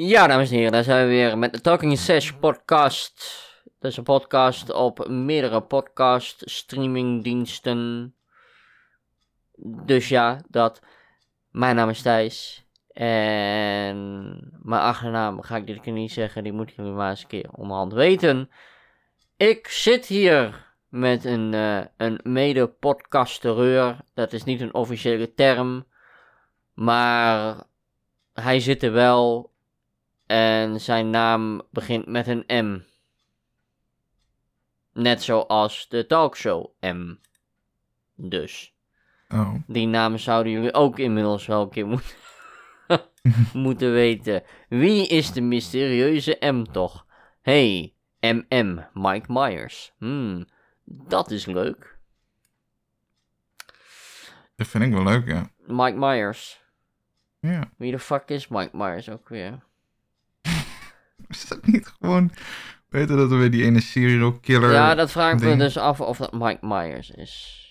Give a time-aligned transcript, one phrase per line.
[0.00, 3.46] Ja, dames en heren, daar zijn we weer met de Talking Sesh podcast.
[3.78, 8.14] Dat is een podcast op meerdere podcast streamingdiensten.
[9.84, 10.80] Dus ja, dat.
[11.50, 12.66] Mijn naam is Thijs.
[12.92, 14.28] En
[14.62, 17.50] mijn achternaam ga ik dit keer niet zeggen, die moeten jullie maar eens een keer
[17.52, 18.50] onderhand weten.
[19.36, 23.96] Ik zit hier met een, uh, een mede-podcastereur.
[24.14, 25.86] Dat is niet een officiële term.
[26.74, 27.62] Maar
[28.32, 29.56] hij zit er wel.
[30.28, 32.80] En zijn naam begint met een M.
[34.92, 37.14] Net zoals de talkshow M.
[38.14, 38.74] Dus.
[39.28, 39.54] Oh.
[39.66, 42.16] Die naam zouden jullie ook inmiddels wel een keer moeten,
[43.68, 44.42] moeten weten.
[44.68, 47.06] Wie is de mysterieuze M toch?
[47.42, 49.92] Hey, MM, Mike Myers.
[49.98, 50.46] Hmm,
[50.84, 51.98] dat is leuk.
[54.56, 55.50] Dat vind ik wel leuk, ja.
[55.66, 56.62] Mike Myers.
[57.40, 57.70] Ja.
[57.76, 59.66] Wie de fuck is Mike Myers ook weer?
[61.34, 62.30] Is dat niet gewoon...
[62.88, 64.72] Weten dat we weer die ene serial killer...
[64.72, 65.58] Ja, dat me ding.
[65.58, 67.66] dus af of dat Mike Myers is.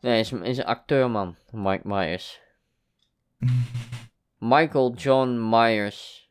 [0.00, 1.36] Nee, is, is een acteur, man.
[1.50, 2.40] Mike Myers.
[4.38, 6.30] Michael John Myers.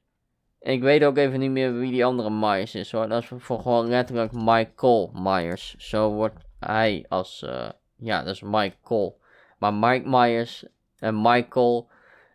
[0.60, 3.08] Ik weet ook even niet meer wie die andere Myers is hoor.
[3.08, 5.76] Dat is voor gewoon letterlijk Michael Myers.
[5.78, 7.44] Zo wordt hij als.
[7.44, 9.20] eh, ja, dat is Michael.
[9.58, 10.66] Maar Mike Myers
[11.00, 11.90] en Michael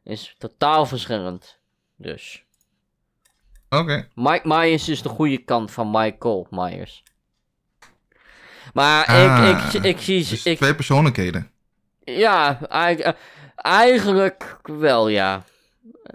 [0.04, 1.58] is totaal verschillend.
[1.96, 2.45] Dus.
[3.70, 4.08] Oké.
[4.14, 7.02] Mike Myers is de goede kant van Michael Myers.
[8.74, 10.28] Maar Ah, ik, ik, ik zie.
[10.28, 11.50] Dus ik, twee persoonlijkheden.
[12.04, 13.22] ja, eigenlijk, eh,
[13.56, 15.42] eigenlijk wel, ja.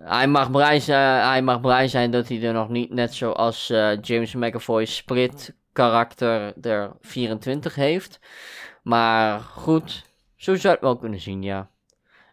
[0.01, 3.69] Hij mag, blij zijn, hij mag blij zijn dat hij er nog niet, net zoals
[3.69, 8.19] eh, James McAvoy Split karakter er 24 heeft.
[8.83, 10.05] Maar goed,
[10.35, 11.69] zo zou het wel kunnen zien, ja.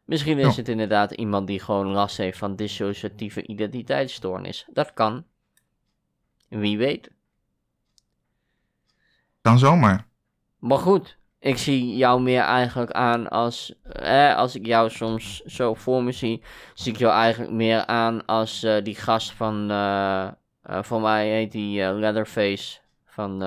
[0.08, 0.60] Misschien is Ja.
[0.60, 4.66] het inderdaad iemand die gewoon last heeft van dissociatieve identiteitsstoornis.
[4.72, 5.24] Dat kan.
[6.48, 7.10] Wie weet.
[9.42, 10.06] Dan zomaar.
[10.58, 13.74] Maar goed, ik zie jou meer eigenlijk aan als.
[13.92, 16.42] Eh, als ik jou soms zo voor me zie,
[16.74, 19.70] zie ik jou eigenlijk meer aan als eh, die gast van.
[19.70, 20.26] eh,
[20.62, 23.38] eh, voor mij heet die Leatherface van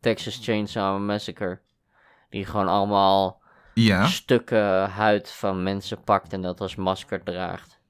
[0.00, 1.60] Texas Chainsaw Massacre.
[2.30, 3.40] Die gewoon allemaal
[3.82, 4.06] Ja.
[4.06, 7.80] stukken huid van mensen pakt en dat als masker draagt.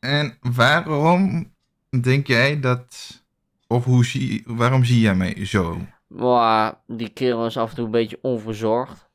[0.00, 1.52] En waarom
[2.00, 3.20] denk jij dat...
[3.66, 4.42] Of hoe zie...
[4.46, 5.86] Waarom zie jij mij zo?
[6.06, 9.10] Maar die kerel is af en toe een beetje onverzorgd.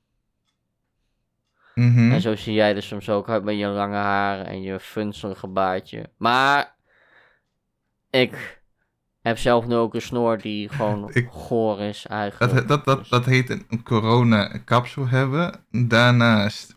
[1.75, 2.11] Mhm.
[2.11, 5.47] En zo zie jij er soms ook uit met je lange haar en je funzelige
[5.47, 6.09] baardje.
[6.17, 6.75] Maar
[8.09, 8.61] ik
[9.27, 12.53] heb zelf nu ook een snor die gewoon Ik- goor is eigenlijk.
[12.53, 15.65] Dat, dat, dat, Dus- dat heet een corona-kapsel hebben.
[15.71, 16.75] Daarnaast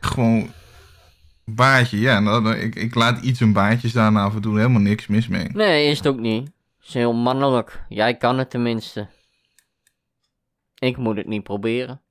[0.00, 0.50] gewoon
[1.44, 1.98] baardje.
[2.00, 5.28] Ja, nou, ik, ik laat iets een baardje staan af en toe helemaal niks mis
[5.28, 5.48] mee.
[5.52, 6.50] Nee, is het ook niet.
[6.82, 7.84] is heel mannelijk.
[7.88, 9.08] Jij kan het tenminste.
[10.78, 12.01] Ik moet het niet proberen.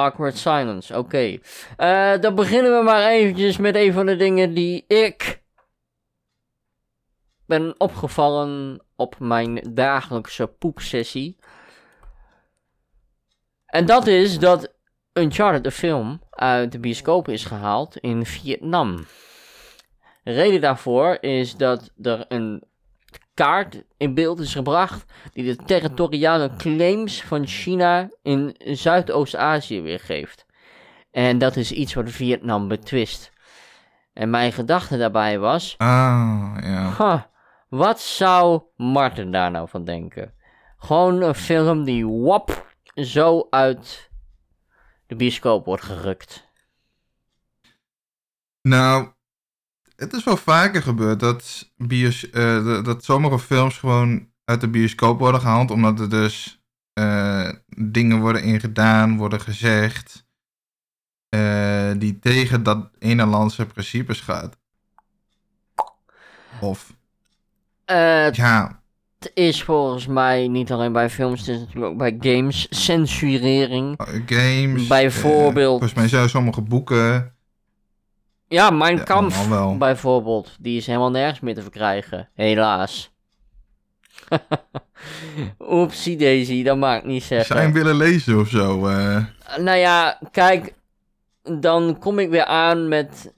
[0.00, 1.38] Awkward silence, oké.
[1.76, 5.42] Eh, dan beginnen we maar eventjes met een van de dingen die ik
[7.46, 11.36] ben opgevallen op mijn dagelijkse poepsessie.
[13.66, 14.74] En dat is dat
[15.12, 19.06] Uncharted, de film, uit de bioscoop is gehaald in Vietnam.
[20.22, 22.62] De reden daarvoor is dat er een
[23.34, 30.46] kaart in beeld is gebracht die de territoriale claims van China in Zuidoost-Azië weergeeft.
[31.10, 33.32] En dat is iets wat Vietnam betwist.
[34.12, 37.30] En mijn gedachte daarbij was, Ah, ja.
[37.68, 40.34] wat zou Martin daar nou van denken?
[40.78, 44.10] Gewoon een film die wap zo uit
[45.06, 46.48] de bioscoop wordt gerukt.
[48.62, 49.12] Nou,
[50.00, 55.18] het is wel vaker gebeurd dat, bios, eh, dat- sommige films gewoon uit de bioscoop
[55.18, 55.70] worden gehaald.
[55.70, 56.62] Omdat er dus
[56.92, 60.28] eh, dingen worden ingedaan, worden gezegd.
[61.28, 64.56] eh, die tegen dat ene landse principes gaat.
[66.60, 66.92] Of,
[68.36, 68.80] ja,
[69.18, 72.66] Het is volgens mij niet alleen bij films, het is natuurlijk ook bij games.
[72.84, 73.94] Censurering.
[74.26, 74.86] games.
[74.86, 77.34] Bijvoorbeeld- eh, volgens mij zijn sommige boeken.
[78.50, 79.48] Ja, Mijn Ja, Kampf
[79.78, 80.56] bijvoorbeeld.
[80.60, 82.28] Die is helemaal nergens meer te verkrijgen.
[82.34, 83.12] Helaas.
[85.58, 87.72] Oepsie daisy, dat maakt niet zeggen.
[87.72, 88.86] willen lezen of zo?
[88.88, 89.24] eh?
[89.58, 90.74] Nou ja, kijk.
[91.42, 93.34] Dan kom ik weer aan met...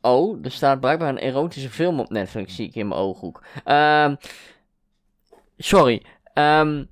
[0.00, 3.42] Oh, er staat blijkbaar een erotische film op Netflix, zie ik in mijn ooghoek.
[3.64, 4.14] Ehm
[5.56, 6.02] sorry.
[6.34, 6.84] Ehm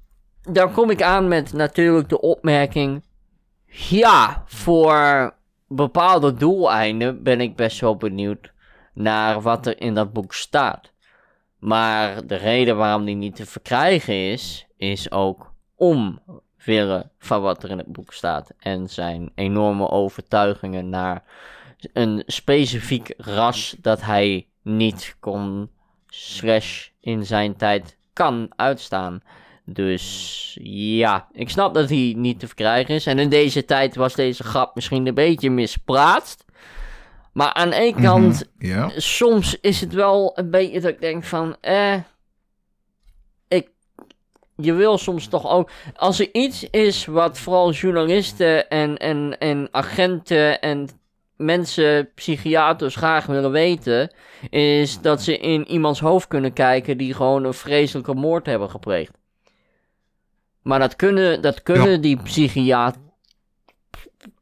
[0.42, 3.02] dan kom ik aan met natuurlijk de opmerking...
[3.66, 5.34] Ja, voor
[5.72, 8.52] bepaalde doeleinden ben ik best wel benieuwd
[8.92, 10.92] naar wat er in dat boek staat.
[11.58, 17.70] Maar de reden waarom die niet te verkrijgen is, is ook omwille van wat er
[17.70, 18.52] in het boek staat.
[18.58, 21.22] En zijn enorme overtuigingen naar
[21.92, 25.70] een specifiek ras dat hij niet kon,
[26.06, 29.22] slash in zijn tijd kan uitstaan.
[29.64, 33.06] Dus ja, ik snap dat hij niet te verkrijgen is.
[33.06, 36.44] En in deze tijd was deze grap misschien een beetje mispraatst.
[37.32, 38.44] Maar aan één Mhm, kant,
[38.96, 41.94] soms is het wel een beetje dat ik denk van, eh,
[43.48, 43.68] ik,
[44.56, 49.68] je wil soms toch ook, als er iets is wat vooral journalisten en, en, en
[49.70, 50.88] agenten en
[51.36, 54.12] mensen, psychiaters graag willen weten,
[54.50, 59.18] is dat ze in iemands hoofd kunnen kijken die gewoon een vreselijke moord hebben gepleegd.
[60.62, 62.98] Maar dat kunnen, dat kunnen die psychiat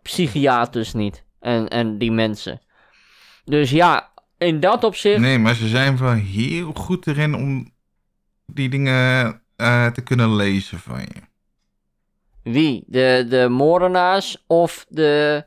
[0.03, 1.25] psychiaters niet.
[1.41, 2.61] En, en die mensen.
[3.45, 5.21] Dus ja, in dat opzicht.
[5.21, 7.73] Nee, maar ze zijn wel heel goed erin om
[8.47, 11.27] die dingen eh, te kunnen lezen van je.
[12.43, 12.85] Wie?
[12.87, 15.45] De, de moordenaars of de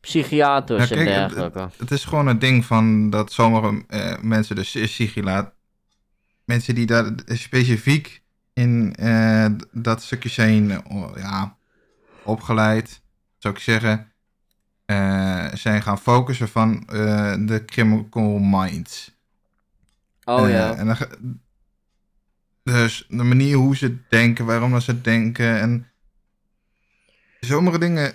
[0.00, 1.68] psychiaters en dergelijke?
[1.76, 5.54] Het is gewoon een ding van dat sommige eh, mensen, dus sigilaat,
[6.44, 8.22] mensen die daar specifiek
[8.58, 11.56] in eh, dat stukje zijn eh, ja,
[12.22, 13.02] opgeleid,
[13.38, 14.12] zou ik zeggen,
[14.84, 19.16] eh, zijn gaan focussen van eh, de criminal minds.
[20.24, 20.74] oh ja.
[20.74, 20.96] en dan,
[22.62, 25.90] dus de manier hoe ze denken, waarom dat ze denken en
[27.40, 28.12] sommige dingen,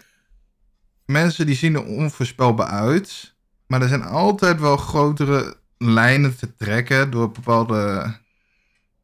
[1.05, 3.35] mensen die zien er onvoorspelbaar uit,
[3.67, 8.13] maar er zijn altijd wel grotere lijnen te trekken door bepaalde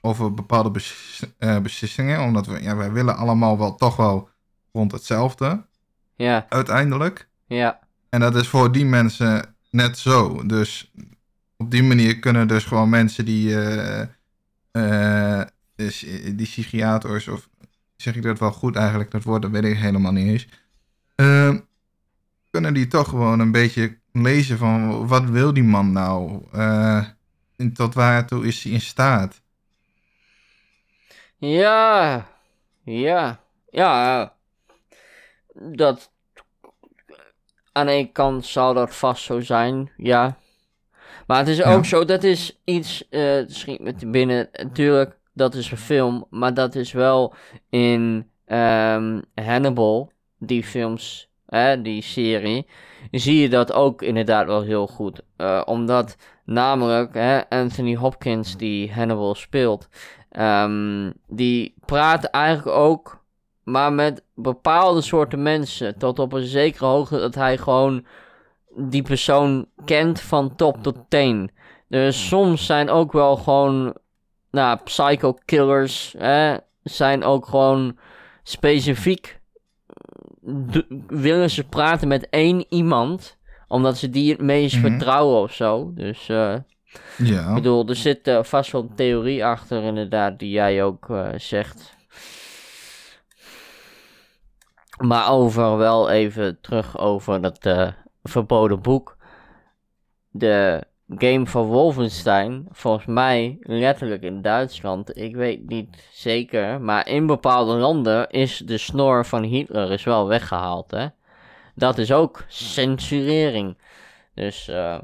[0.01, 0.81] over bepaalde
[1.37, 4.29] eh, beslissingen, omdat we, ja, wij willen allemaal wel toch wel
[4.71, 5.65] rond hetzelfde
[6.15, 7.29] Ja, uiteindelijk.
[7.47, 7.79] ja.
[8.09, 10.45] En dat is voor die mensen net zo.
[10.45, 10.91] Dus
[11.57, 13.55] op die manier kunnen dus gewoon mensen die,
[15.75, 17.49] dus, eh, die psychiaters, of
[17.95, 20.47] zeg ik dat wel goed eigenlijk, dat woord dat weet ik helemaal niet eens.
[21.15, 21.55] Eh,
[22.51, 26.43] kunnen die toch gewoon een beetje lezen van wat wil die man nou?
[27.73, 29.41] Tot waartoe is hij in staat?
[31.39, 32.27] Ja,
[32.83, 33.39] ja,
[33.69, 34.33] ja.
[35.53, 36.11] Dat.
[37.71, 40.37] Aan één kant zal dat vast zo zijn, ja.
[41.27, 41.75] Maar het is Ja.
[41.75, 43.09] ook zo, dat is iets.
[43.09, 44.49] eh schiet me te binnen.
[44.51, 46.25] Natuurlijk, dat is een film.
[46.29, 47.33] Maar dat is wel
[47.69, 51.28] in ehm, Hannibal, die films,
[51.81, 52.67] die serie.
[53.11, 55.21] Zie je dat ook inderdaad wel heel goed.
[55.35, 56.15] Eh, omdat
[56.45, 59.87] namelijk hè, Anthony Hopkins, die Hannibal speelt.
[60.29, 63.23] Ehm, die praat eigenlijk ook,
[63.63, 65.97] maar met bepaalde soorten mensen.
[65.97, 68.05] Tot op een zekere hoogte dat hij gewoon
[68.75, 71.51] die persoon kent van top tot teen.
[71.87, 73.93] Dus soms zijn ook wel gewoon,
[74.51, 77.97] nou, psycho killers, hè, zijn ook gewoon
[78.43, 79.38] specifiek.
[81.07, 83.37] Willen ze praten met één iemand,
[83.67, 84.87] omdat ze die het meest Mhm.
[84.89, 85.91] vertrouwen of zo.
[85.93, 86.55] Dus, eh.
[87.17, 87.47] Ja.
[87.49, 91.29] Ik bedoel, er zit eh, vast wel een theorie achter, inderdaad, die jij ook eh,
[91.37, 91.97] zegt.
[94.97, 97.69] Maar over wel even terug over dat
[98.23, 99.17] verboden boek.
[100.29, 100.83] De
[101.17, 107.73] game van Wolfenstein, volgens mij letterlijk in Duitsland, ik weet niet zeker, maar in bepaalde
[107.73, 111.07] landen is de snor van Hitler is wel weggehaald, hè.
[111.75, 113.77] Dat is ook censurering.
[114.33, 114.99] Dus, eh.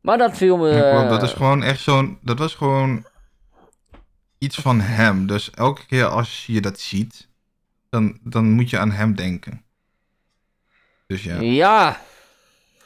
[0.00, 0.68] Maar dat viel me...
[0.68, 1.08] Ja, klopt.
[1.08, 2.18] dat eh, is gewoon echt zo'n.
[2.22, 3.04] Dat was gewoon
[4.38, 5.26] iets van hem.
[5.26, 7.28] Dus elke keer als je dat ziet,
[7.88, 9.62] dan, dan moet je aan hem denken.
[11.06, 11.40] Dus ja.
[11.40, 12.00] Ja.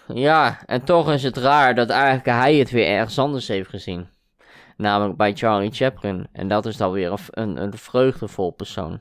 [0.06, 4.08] Ja, en toch is het raar dat eigenlijk hij het weer ergens anders heeft gezien.
[4.76, 6.28] Namelijk bij Charlie Chaplin.
[6.32, 9.00] En dat is dan weer een, een, een vreugdevol persoon.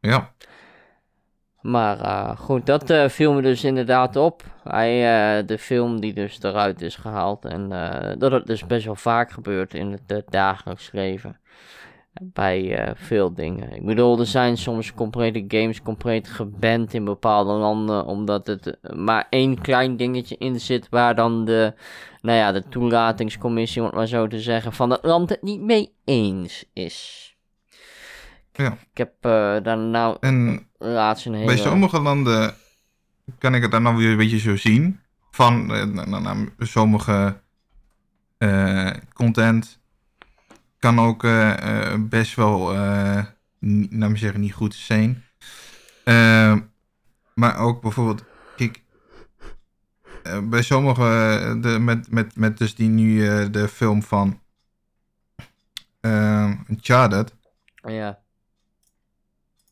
[0.00, 0.32] Ja.
[1.60, 4.42] Maar eh, goed, dat eh, viel me dus inderdaad op.
[4.62, 4.94] Hij,
[5.38, 7.44] eh, de film die dus eruit is gehaald.
[7.44, 7.68] En
[8.18, 11.40] dat het dus best wel vaak gebeurt in het dagelijks leven.
[12.12, 13.72] Bij eh, veel dingen.
[13.72, 18.04] Ik bedoel, er zijn soms complete games compleet geband in bepaalde landen.
[18.04, 20.88] Omdat het maar één klein dingetje in zit.
[20.90, 21.74] Waar dan de,
[22.20, 25.60] nou ja, de toelatingscommissie, om het maar zo te zeggen, van het land het niet
[25.60, 27.28] mee eens is.
[28.58, 28.72] Ja.
[28.72, 31.46] Ik heb eh, daar nou En laatst een hele...
[31.46, 32.54] bij sommige landen
[33.38, 35.00] kan ik het dan nou weer een beetje zo zien.
[35.30, 37.40] Van eh, nou, sommige
[38.38, 39.80] eh, content
[40.78, 43.24] kan ook eh, eh, best wel eh,
[43.90, 45.24] laat me zeggen, niet goed zijn.
[46.04, 46.60] Ehm,
[47.34, 48.24] maar ook bijvoorbeeld,
[48.56, 48.82] kijk,
[50.42, 53.20] bij sommige, de, met, met, met dus die nu
[53.50, 54.40] de film van
[56.00, 57.34] uh, Uncharted,
[57.74, 58.18] Ja.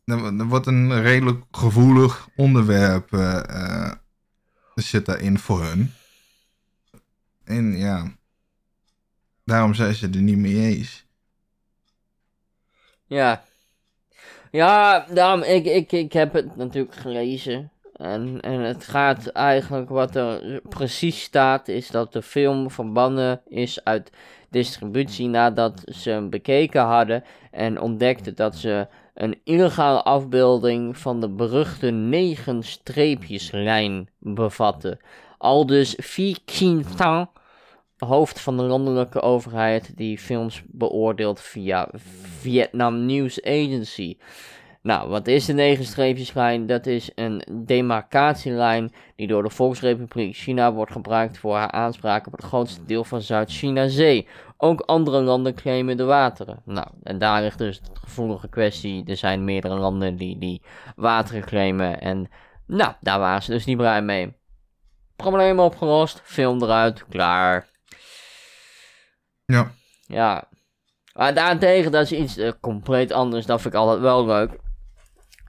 [0.05, 3.13] er, er wordt een redelijk gevoelig onderwerp
[4.77, 5.93] eh, zit daarin voor hun.
[7.45, 8.17] En ja,
[9.47, 11.05] daarom zijn ze er niet mee eens.
[13.07, 13.45] Ja.
[14.51, 17.71] Ja, daarom, ik, ik, ik heb het natuurlijk gelezen.
[17.93, 23.85] En, en het gaat eigenlijk, wat er precies staat, is dat de film verbannen is
[23.85, 24.11] uit
[24.51, 31.29] distributie nadat ze hem bekeken hadden en ontdekten dat ze een illegale afbeelding van de
[31.29, 34.99] beruchte negen streepjeslijn bevatten.
[35.99, 37.29] Phi Kinh Thanh,
[37.99, 41.89] hoofd van de landelijke overheid die films beoordeelt via
[42.41, 44.17] Vietnam News Agency.
[44.87, 46.67] Nou, wat is de negen streepjeslijn?
[46.67, 52.33] Dat is een demarcatielijn die door de Volksrepubliek China wordt gebruikt voor haar aanspraak op
[52.33, 54.29] het grootste deel van Zuid-China-zee.
[54.57, 56.63] Ook andere landen claimen de wateren.
[56.65, 59.05] Nou, en daar ligt dus de gevoelige kwestie.
[59.05, 60.63] Er zijn meerdere landen die die
[60.97, 62.01] wateren claimen.
[62.01, 62.29] En
[62.67, 64.37] nou, daar waren ze dus niet blij mee.
[65.17, 67.67] Probleem opgelost, film eruit, klaar.
[69.47, 69.71] Ja,
[70.07, 70.49] Ja.
[71.15, 73.47] Maar daarentegen, dat is iets eh, compleet anders.
[73.47, 74.59] Dat vind ik altijd wel leuk.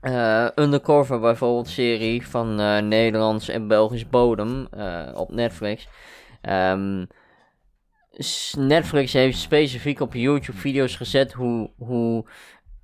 [0.00, 4.68] Eh, Undercover bijvoorbeeld, serie van eh, Nederlands en Belgisch bodem
[5.14, 5.88] op Netflix.
[8.10, 12.24] S- Netflix heeft specifiek op YouTube video's gezet hoe, hoe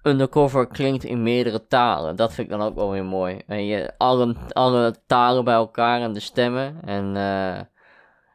[0.02, 2.16] Undercover klinkt in meerdere talen.
[2.16, 3.40] Dat vind ik dan ook wel weer mooi.
[3.46, 6.82] En je, alle, alle talen bij elkaar en de stemmen.
[6.84, 7.04] En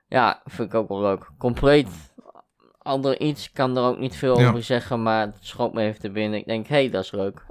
[0.08, 1.30] ja, vind ik ook wel leuk.
[1.38, 2.09] Compleet
[2.82, 4.48] ander iets, ik kan er ook niet veel Ja.
[4.50, 6.40] over zeggen, maar het schoot me even te binnen.
[6.40, 7.46] Ik denk, hé, hey, dat is leuk.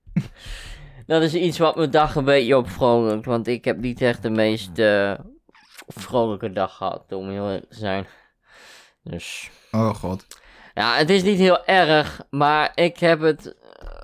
[1.06, 4.30] dat is iets wat mijn dag een beetje opvrolijkt, want ik heb niet echt de
[4.30, 4.70] meest
[5.86, 8.06] vrolijke dag gehad, om heel eerlijk te zijn.
[9.02, 10.26] Dus, oh god.
[10.74, 13.54] ja, het is niet heel erg, maar ik heb het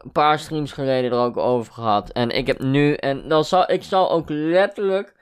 [0.03, 2.11] een paar streams geleden er ook over gehad.
[2.11, 5.15] En ik heb nu, en dan zal, ik zal ook letterlijk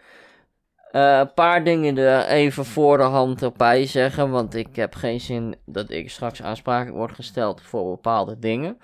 [0.97, 4.31] een paar dingen er even voor de hand erbij zeggen.
[4.31, 8.79] Want ik heb geen zin dat ik straks aansprakelijk word gesteld voor bepaalde dingen.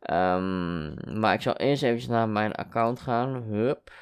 [0.00, 3.42] Ehm, maar ik zal eerst even naar mijn account gaan.
[3.42, 3.92] Hup.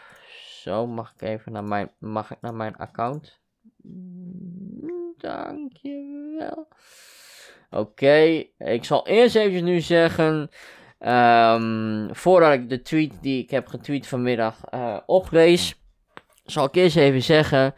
[0.63, 3.41] Zo, mag ik even naar mijn, mag ik naar mijn account?
[5.17, 6.69] Dankjewel.
[7.71, 10.51] Oké, ik zal eerst even nu zeggen.
[10.99, 15.81] ehm, voordat ik de tweet die ik heb getweet vanmiddag eh, oplees,
[16.47, 17.75] zal ik eerst even zeggen.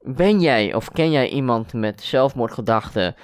[0.00, 3.14] Ben jij of ken jij iemand met zelfmoordgedachten?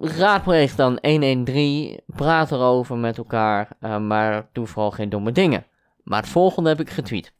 [0.00, 5.66] Raadpleeg dan 113, praat erover met elkaar, eh, maar doe vooral geen domme dingen.
[6.02, 7.32] Maar het volgende heb ik getweet.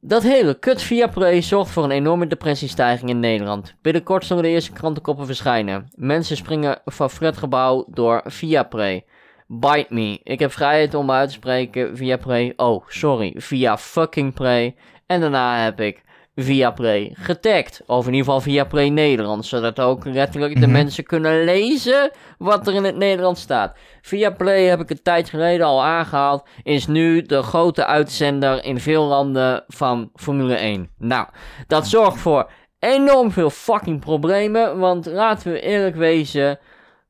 [0.00, 3.74] Dat hele kut Viaplay zorgt voor een enorme depressiestijging in Nederland.
[3.82, 5.88] Binnenkort zullen de eerste krantenkoppen verschijnen.
[5.94, 9.04] Mensen springen van flatgebouw door Viaplay.
[9.46, 10.20] Bite me.
[10.22, 12.52] Ik heb vrijheid om uit te spreken via Play.
[12.56, 13.34] Oh, sorry.
[13.36, 14.76] Via fucking Play.
[15.06, 16.02] En daarna heb ik
[16.36, 17.82] via Play getagd.
[17.86, 19.48] Of in ieder geval via Play Nederlands.
[19.48, 20.70] Zodat ook letterlijk de Mhm.
[20.72, 23.76] mensen kunnen lezen wat er in het Nederlands staat.
[24.02, 26.48] Via Play heb ik een tijd geleden al aangehaald.
[26.62, 30.90] Is nu de grote uitzender in veel landen van Formule 1.
[30.98, 31.26] Nou,
[31.66, 34.78] dat zorgt voor enorm veel fucking problemen.
[34.78, 36.58] Want laten we eerlijk wezen.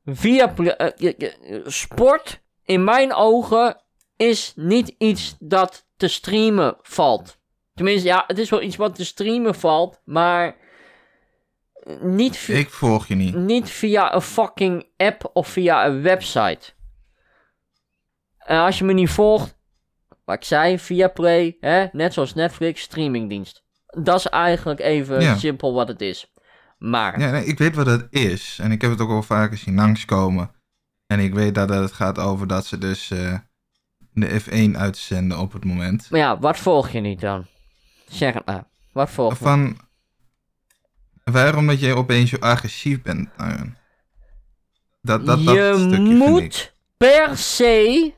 [0.05, 3.81] Via eh, eh, eh, sport, in mijn ogen,
[4.15, 7.37] is niet iets dat te streamen valt.
[7.73, 10.55] Tenminste, ja, het is wel iets wat te streamen valt, maar
[12.01, 13.35] niet, vi- Ik volg je niet.
[13.35, 16.73] niet via een fucking app of via een website.
[18.37, 19.57] En als je me niet volgt,
[20.25, 23.63] wat ik zei, via Play, hè, net zoals Netflix, streamingdienst.
[23.87, 25.35] Dat is eigenlijk even Ja.
[25.37, 26.33] simpel wat het is.
[26.77, 28.59] Maar, Ja, nee, ik weet wat het is.
[28.61, 30.51] En ik heb het ook al vaker zien langskomen.
[31.07, 33.37] En ik weet dat het gaat over dat ze dus eh,
[34.11, 36.09] de F1 uitzenden op het moment.
[36.09, 37.45] maar ja, wat volg je niet dan?
[38.07, 38.67] Zeg het maar.
[38.91, 39.43] Wat volg je?
[39.43, 39.77] Van
[41.23, 43.77] waarom dat jij opeens zo agressief bent hun?
[45.01, 48.13] Dat, dat, dat je moet per se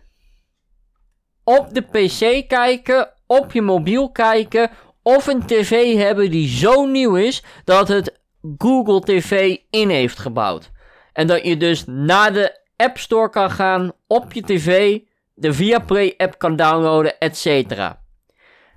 [1.43, 4.69] op de PC kijken, op je mobiel kijken,
[5.01, 8.16] of een tv hebben die zo nieuw is dat het
[8.57, 10.71] Google TV in heeft gebouwd.
[11.13, 14.99] En dat je dus naar de App Store kan gaan op je tv,
[15.33, 17.45] de Viaplay app kan downloaden, etc.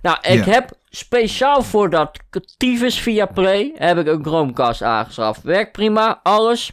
[0.03, 0.53] Nou, ik Ja.
[0.53, 2.19] heb speciaal voor dat
[2.57, 5.43] tyfus Viaplay heb ik een Chromecast aangeschaft.
[5.43, 6.73] Werkt prima, alles.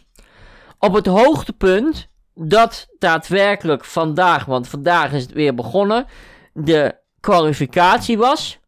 [0.80, 6.06] Op het hoogtepunt dat daadwerkelijk vandaag, want vandaag is het weer begonnen,
[6.54, 8.60] de kwalificatie was.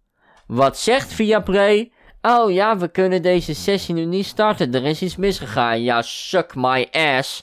[0.48, 1.92] Wat zegt Viaplay?
[2.22, 4.74] Oh ja, we kunnen deze sessie nu niet starten.
[4.74, 5.82] Er is iets misgegaan.
[5.82, 7.42] Ja, suck my ass.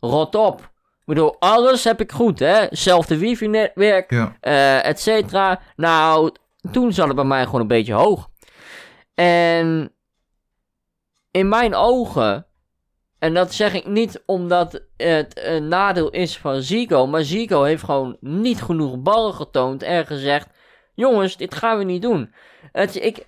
[0.00, 0.60] Rot op.
[0.60, 2.66] Ik bedoel, alles heb ik goed, hè?
[2.70, 4.36] Zelfde wifi-netwerk, Ja.
[4.40, 5.60] eh et cetera.
[5.76, 6.34] Nou,
[6.72, 8.28] toen zat het bij mij gewoon een beetje hoog.
[9.14, 9.92] En
[11.30, 12.46] in mijn ogen,
[13.18, 17.82] en dat zeg ik niet omdat het een nadeel is van Zico, maar Zico heeft
[17.84, 20.48] gewoon niet genoeg ballen getoond en gezegd:
[20.94, 22.34] jongens, dit gaan we niet doen.
[22.72, 23.26] Het, ik,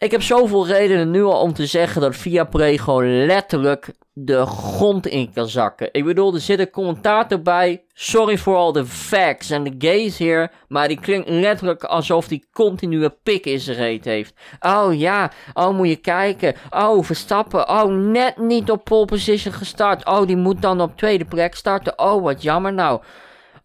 [0.00, 5.06] ik heb zoveel redenen nu al om te zeggen dat Viaplay gewoon letterlijk de grond
[5.06, 5.88] in kan zakken.
[5.92, 7.82] Ik bedoel, er zit een commentator bij.
[7.92, 10.50] Sorry for all the facts en de gays hier.
[10.68, 14.34] Maar die klinkt letterlijk alsof die continu een pik in zijn reet heeft.
[14.60, 16.54] Oh ja, oh moet je kijken.
[16.70, 17.68] Oh, Verstappen.
[17.68, 20.06] Oh, net niet op pole position gestart.
[20.06, 21.98] Oh, die moet dan op tweede plek starten.
[21.98, 23.00] Oh, wat jammer nou.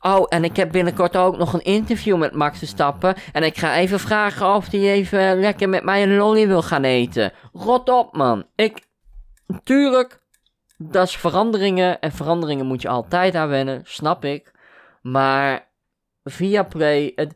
[0.07, 3.15] Oh, en ik heb binnenkort ook nog een interview met Max Verstappen.
[3.31, 6.83] En ik ga even vragen of hij even lekker met mij een lolly wil gaan
[6.83, 7.31] eten.
[7.53, 8.45] Rot op, man.
[8.55, 8.87] Ik,
[9.63, 10.21] tuurlijk,
[10.77, 11.99] dat is veranderingen.
[11.99, 14.51] En veranderingen moet je altijd aan wennen, snap ik.
[15.01, 15.67] Maar
[16.23, 17.33] via Play, het,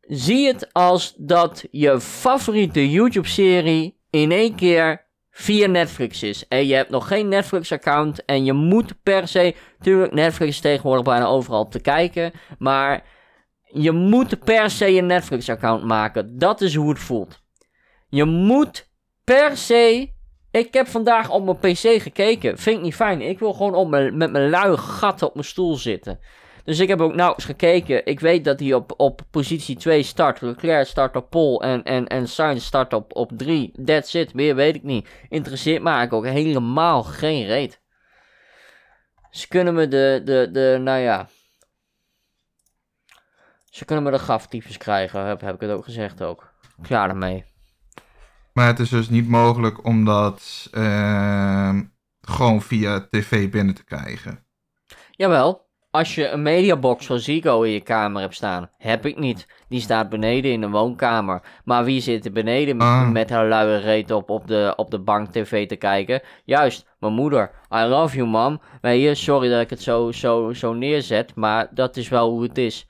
[0.00, 5.05] zie het als dat je favoriete YouTube-serie in één keer
[5.38, 6.48] via Netflix is.
[6.48, 9.54] En je hebt nog geen Netflix-account en je moet per se...
[9.80, 13.04] Tuurlijk, Netflix is tegenwoordig bijna overal te kijken, maar
[13.62, 16.38] je moet per se een Netflix-account maken.
[16.38, 17.42] Dat is hoe het voelt.
[18.08, 18.90] Je moet
[19.24, 20.14] per se...
[20.50, 22.58] Ik heb vandaag op mijn PC gekeken.
[22.58, 23.20] Vind ik niet fijn.
[23.20, 26.18] Ik wil gewoon op met mijn luie gat op mijn stoel zitten.
[26.66, 28.06] Dus ik heb ook nou eens gekeken.
[28.06, 30.40] Ik weet dat hij op, op positie 2 start.
[30.40, 33.72] Leclerc start op pole en, en, en Sainz start op, op 3.
[33.84, 34.34] That's it.
[34.34, 35.08] Meer weet ik niet.
[35.28, 37.80] Interesseert me eigenlijk ook helemaal geen reet.
[39.30, 41.28] Ze kunnen me de, de, de, nou ja.
[43.64, 46.52] Ze kunnen me de gaftypes krijgen, heb, heb ik het ook gezegd ook.
[46.82, 47.44] Klaar ermee.
[48.52, 51.82] Maar het is dus niet mogelijk om dat ehm,
[52.20, 54.44] gewoon via tv binnen te krijgen.
[55.10, 55.65] Jawel,
[55.96, 59.46] als je een mediabox van Zico in je kamer hebt staan, heb ik niet.
[59.68, 61.42] Die staat beneden in de woonkamer.
[61.64, 63.10] Maar wie zit er beneden Ah.
[63.10, 66.20] met haar luie reet op, op, de, op de bank tv te kijken?
[66.44, 67.50] Juist, mijn moeder.
[67.74, 68.60] I love you, mam.
[68.80, 72.42] Weet je, sorry dat ik het zo, zo, zo neerzet, maar dat is wel hoe
[72.42, 72.88] het is.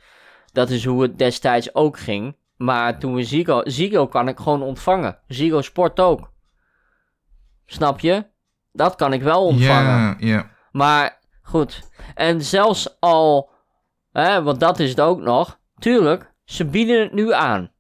[0.52, 2.36] Dat is hoe het destijds ook ging.
[2.56, 3.60] Maar toen we Zico...
[3.64, 5.18] Zico kan ik gewoon ontvangen.
[5.28, 6.30] Zico Sport ook.
[7.66, 8.26] Snap je?
[8.72, 9.94] Dat kan ik wel ontvangen.
[9.96, 10.50] Ja, ja.
[10.72, 11.88] Maar goed.
[12.14, 13.50] En zelfs al,
[14.12, 15.58] hè, want dat is het ook nog.
[15.78, 17.70] Tuurlijk, ze bieden het nu aan.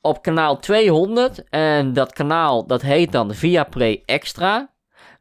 [0.00, 1.48] Op kanaal 200.
[1.48, 4.70] En dat kanaal, dat heet dan Viaplay Extra.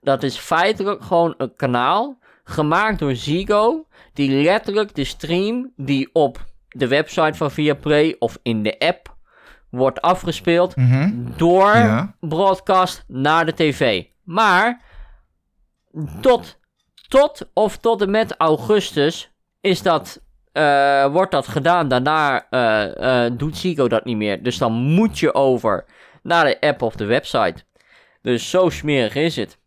[0.01, 2.19] Dat is feitelijk gewoon een kanaal.
[2.43, 3.87] Gemaakt door Zigo.
[4.13, 9.15] Die letterlijk de stream die op de website van Viaplay of in de app
[9.69, 10.75] wordt afgespeeld.
[10.75, 11.11] Mhm.
[11.37, 12.15] Door Ja.
[12.19, 14.03] broadcast naar de tv.
[14.23, 14.81] Maar
[16.21, 16.59] tot,
[17.07, 21.87] tot of tot en met augustus is dat, eh, wordt dat gedaan.
[21.87, 24.43] Daarna eh, eh, doet Zico dat niet meer.
[24.43, 25.85] Dus dan moet je over
[26.23, 27.63] naar de app of de website.
[28.21, 29.57] Dus zo smerig is het.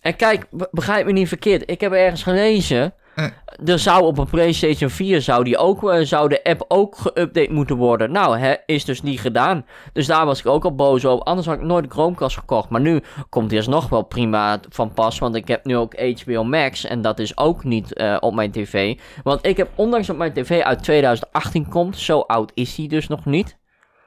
[0.00, 1.70] En kijk, be- begrijp me niet verkeerd.
[1.70, 2.94] Ik heb ergens gelezen.
[3.18, 3.26] Eh.
[3.64, 7.50] Er zou op een PlayStation 4 zou, die ook, eh, zou de app ook geüpdate
[7.50, 8.12] moeten worden.
[8.12, 9.66] Nou, hè, is dus niet gedaan.
[9.92, 11.24] Dus daar was ik ook al boos over.
[11.24, 12.68] Anders had ik nooit de Chromecast gekocht.
[12.68, 15.18] Maar nu komt die alsnog wel prima van pas.
[15.18, 16.84] Want ik heb nu ook HBO Max.
[16.84, 18.98] En dat is ook niet eh, op mijn tv.
[19.22, 21.96] Want ik heb, ondanks dat mijn tv uit 2018 komt.
[21.96, 23.58] Zo oud is hij dus nog niet.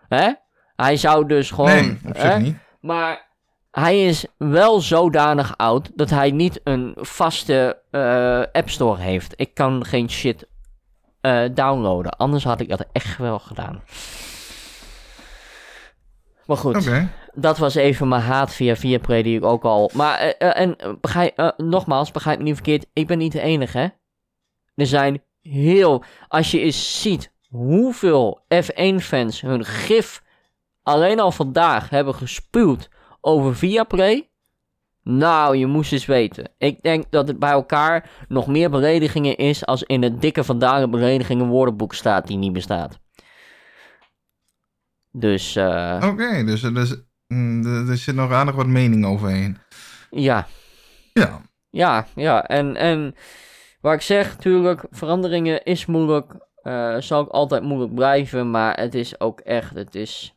[0.08, 0.32] Hè?
[0.76, 1.70] Hij zou dus gewoon...
[1.70, 2.40] Nee, op zich hè?
[2.40, 2.58] niet.
[2.82, 3.31] Maar
[3.72, 9.34] hij is wel zodanig oud dat hij niet een vaste eh, App Store heeft.
[9.36, 10.48] Ik kan geen shit
[11.22, 12.12] eh, downloaden.
[12.12, 13.84] Anders had ik dat echt wel gedaan.
[16.46, 16.92] Maar goed,
[17.34, 19.92] dat was even mijn haat via Viaplay die ik ook al...
[19.94, 22.86] Maar, eh, en begrijp, nogmaals, begrijp me niet verkeerd.
[22.94, 23.88] Ik ben niet de enige, hè.
[24.76, 26.04] Er zijn heel...
[26.28, 30.24] Als je eens ziet hoeveel F1-fans hun gif
[30.84, 32.90] alleen al vandaag hebben gespuwd
[33.22, 34.30] over Viaplay.
[35.04, 36.50] Nou, je moest eens weten.
[36.58, 40.92] Ik denk dat het bij elkaar nog meer beledigingen is als in het dikke vandalen
[40.92, 43.00] beledigingen woordenboek staat die niet bestaat.
[45.12, 46.96] Dus, eh, Oké, dus er, is,
[47.28, 49.58] mm, er, zit nog aardig wat mening overheen.
[50.12, 50.48] ja.
[51.14, 51.42] Ja.
[51.70, 52.48] Ja, ja.
[52.48, 53.16] En, en
[53.82, 56.34] waar ik zeg, natuurlijk, veranderingen is moeilijk.
[56.64, 58.52] eh, zal ook altijd moeilijk blijven.
[58.52, 60.36] Maar het is ook echt, het is...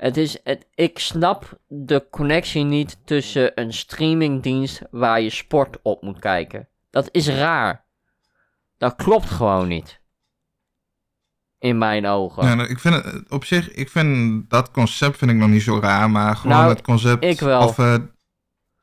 [0.00, 6.02] Het is, het, ik snap de connectie niet tussen een streamingdienst waar je sport op
[6.02, 6.68] moet kijken.
[6.90, 7.84] Dat is raar.
[8.78, 10.00] Dat klopt gewoon niet.
[11.58, 12.44] In mijn ogen.
[12.46, 15.62] Ja, nou, ik vind het op zich, ik vind dat concept vind ik nog niet
[15.62, 17.24] zo raar, maar gewoon Nou, het concept.
[17.24, 17.62] ik wel.
[17.68, 17.94] Of eh,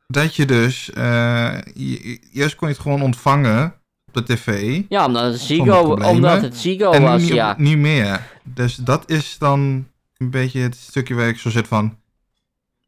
[0.07, 3.73] dat je dus, eh, je- eerst kon je het gewoon ontvangen
[4.07, 4.81] op de tv.
[4.89, 6.09] Ja, omdat het problemen.
[6.09, 7.55] omdat het Ziggo en nu was, ja.
[7.57, 8.39] niet meer.
[8.43, 11.99] Dus dat is dan een beetje het stukje waar ik zo zit van.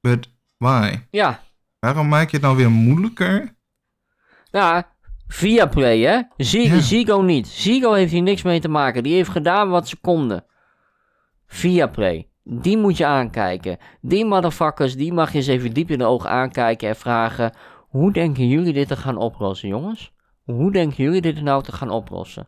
[0.01, 0.95] But why?
[1.11, 1.39] Ja,
[1.79, 3.55] Waarom maak je het nou weer moeilijker?
[4.51, 4.83] nou,
[5.27, 6.21] Viaplay, hè?
[6.37, 6.79] Zi- Ja.
[6.79, 7.47] Ziggo niet.
[7.47, 9.03] Ziggo heeft hier niks mee te maken.
[9.03, 10.45] Die heeft gedaan wat ze konden.
[11.47, 12.27] Viaplay.
[12.43, 13.77] Die moet je aankijken.
[14.01, 17.53] Die motherfuckers, die mag je eens even diep in de ogen aankijken en vragen...
[17.89, 20.13] Hoe denken jullie dit te gaan oplossen, jongens?
[20.43, 22.47] Hoe denken jullie dit nou te gaan oplossen?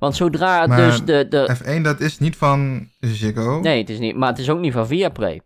[0.00, 1.26] Want zodra Maar dus de...
[1.28, 3.60] de F1, dat is niet van Ziggo.
[3.60, 4.16] nee, het is niet...
[4.16, 5.40] Maar het is ook niet van Viaplay.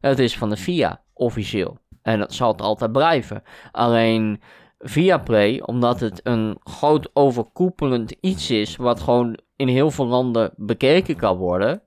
[0.00, 1.78] Het is van de VIA, officieel.
[2.02, 3.42] En dat zal het altijd blijven.
[3.72, 4.40] Alleen
[4.78, 8.76] Viaplay, omdat het een groot overkoepelend iets is...
[8.76, 11.82] wat gewoon in heel veel landen bekeken kan worden...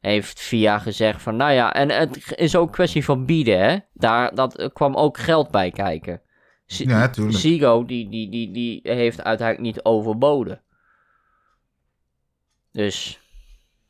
[0.00, 1.36] heeft VIA gezegd van...
[1.36, 3.78] Nou ja, en het is ook kwestie van bieden, hè.
[3.94, 6.20] Daar dat, kwam ook geld bij kijken.
[6.66, 7.10] Z- Ja.
[7.28, 10.62] Ziggo, die, die, die, die heeft uiteindelijk niet overboden.
[12.72, 13.20] Dus...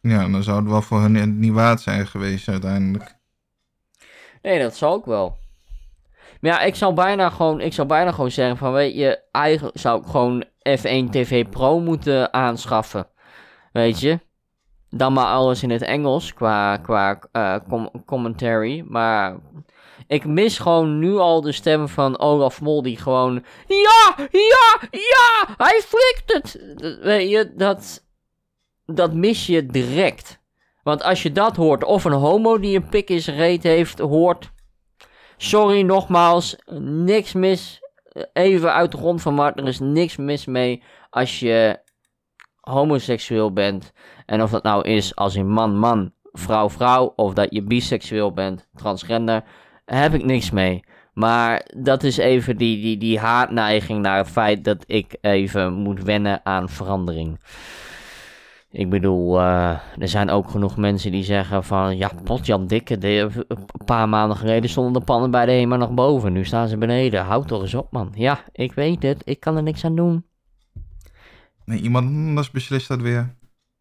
[0.00, 3.16] Ja, dan zou het wel voor hun niet waard zijn geweest uiteindelijk.
[4.42, 5.38] Nee, dat zal ook wel.
[6.40, 9.78] Maar ja, ik zou bijna gewoon, ik zou bijna gewoon zeggen van, weet je, eigenlijk
[9.78, 10.44] zou ik gewoon
[10.78, 13.06] F1 TV Pro moeten aanschaffen.
[13.72, 14.18] Weet je?
[14.88, 18.84] Dan maar alles in het Engels qua, qua eh, com- commentary.
[18.88, 19.36] Maar
[20.06, 23.44] ik mis gewoon nu al de stem van Olaf Mol die gewoon...
[23.66, 26.62] Ja, ja, ja, hij flikt het!
[27.02, 28.04] Weet je, dat,
[28.94, 30.40] dat mis je direct.
[30.82, 34.50] Want als je dat hoort, of een homo die een pik in zijn heeft, hoort...
[35.36, 37.80] Sorry nogmaals, niks mis.
[38.32, 41.78] Even uit de grond van Mart, er is niks mis mee als je
[42.60, 43.92] homoseksueel bent.
[44.26, 48.32] En of dat nou is als in man, man, vrouw, vrouw, of dat je biseksueel
[48.32, 49.44] bent, transgender,
[49.84, 50.84] heb ik niks mee.
[51.12, 56.02] Maar dat is even die, die, die haatneiging naar het feit dat ik even moet
[56.02, 57.40] wennen aan verandering.
[58.72, 61.96] Ik bedoel, eh, er zijn ook genoeg mensen die zeggen van...
[61.96, 65.90] Ja, potjan dikke, de, een paar maanden geleden stonden de pannen bij de HEMA nog
[65.90, 66.32] boven.
[66.32, 67.24] Nu staan ze beneden.
[67.24, 68.12] Houd toch eens op, man.
[68.14, 69.22] Ja, ik weet het.
[69.24, 70.24] Ik kan er niks aan doen.
[71.64, 73.34] Nee, iemand anders beslist dat weer.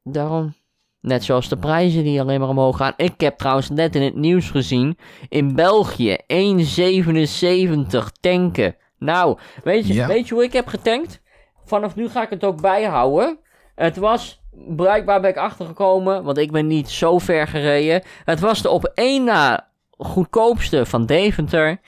[0.04, 0.54] Daarom.
[1.02, 2.94] Net zoals de prijzen die alleen maar omhoog gaan.
[2.98, 4.98] Ik heb trouwens net in het nieuws gezien.
[5.30, 8.76] In België 1,77 tanken.
[8.98, 10.08] Nou, weet je, Ja.
[10.08, 11.22] weet je hoe ik heb getankt?
[11.66, 13.40] Vanaf nu ga ik het ook bijhouden.
[13.76, 18.04] Het was, blijkbaar ben ik achtergekomen, want ik ben niet zo ver gereden.
[18.24, 19.68] Het was de op één na
[19.98, 21.80] goedkoopste van Deventer.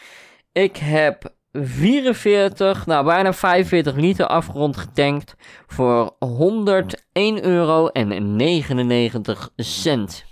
[0.51, 5.36] Ik heb 44, nou bijna 45 liter afgerond getankt
[5.67, 10.31] voor 101 euro en 99 cent.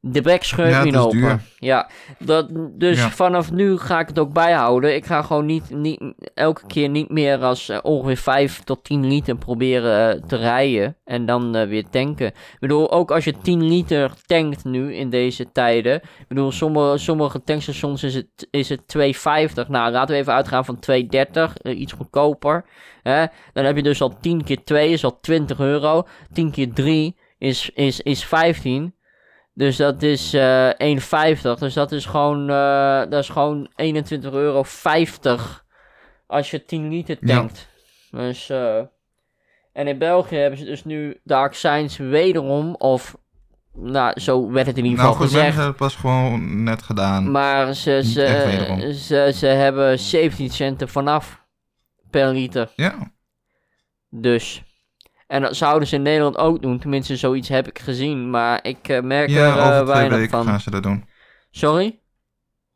[0.00, 0.52] De bek is
[0.96, 1.18] open.
[1.20, 1.40] duur.
[1.58, 3.10] Ja, dat, dus Ja.
[3.10, 4.94] vanaf nu ga ik het ook bijhouden.
[4.94, 6.02] Ik ga gewoon niet, niet
[6.34, 10.96] elke keer niet meer als eh, ongeveer 5 tot 10 liter proberen eh, te rijden
[11.04, 12.26] en dan eh, weer tanken.
[12.26, 15.94] Ik bedoel, ook als je 10 liter tankt nu in deze tijden.
[15.94, 19.66] Ik bedoel, sommige, sommige tankstations is het, is het 2,50.
[19.68, 21.52] Nou, laten we even uitgaan van 2,30.
[21.62, 22.64] eh, iets goedkoper.
[23.02, 23.26] Hè?
[23.52, 26.06] Dan heb je dus al 10 keer 2 is al 20 euro.
[26.32, 28.94] 10 keer 3 is, is, is 15.
[29.58, 31.58] Dus dat is eh 1,50.
[31.58, 34.64] Dus dat is gewoon, eh, dat is gewoon 21,50 euro
[36.26, 37.34] als je 10 liter Ja.
[37.36, 37.68] tankt.
[38.10, 38.78] Dus, eh,
[39.72, 43.16] en in België hebben ze dus nu de accijns wederom, of
[43.74, 45.46] nou, zo werd het in ieder Nou, geval wij gezegd.
[45.56, 47.30] hebben het pas gewoon net gedaan.
[47.30, 51.44] Maar ze, ze, ze, ze hebben 17 centen vanaf
[52.10, 52.70] per liter.
[52.76, 53.12] Ja,
[54.10, 54.62] Dus.
[55.26, 56.78] En dat zouden ze in Nederland ook doen.
[56.78, 58.30] Tenminste, zoiets heb ik gezien.
[58.30, 60.44] Maar ik eh, merk er ja eh, over twee weken van.
[60.44, 61.04] gaan ze dat doen.
[61.50, 61.98] Sorry?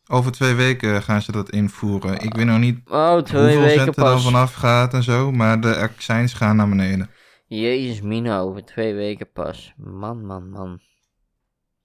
[0.07, 2.19] Over twee weken gaan ze dat invoeren.
[2.21, 4.25] Ik weet nog niet Oh, twee hoeveel weken cent er dan pas.
[4.25, 7.11] vanaf gaat en zo, maar de accijns gaan naar beneden.
[7.47, 9.73] Jezus, Mina, over twee weken pas.
[9.77, 10.81] Man, man, man.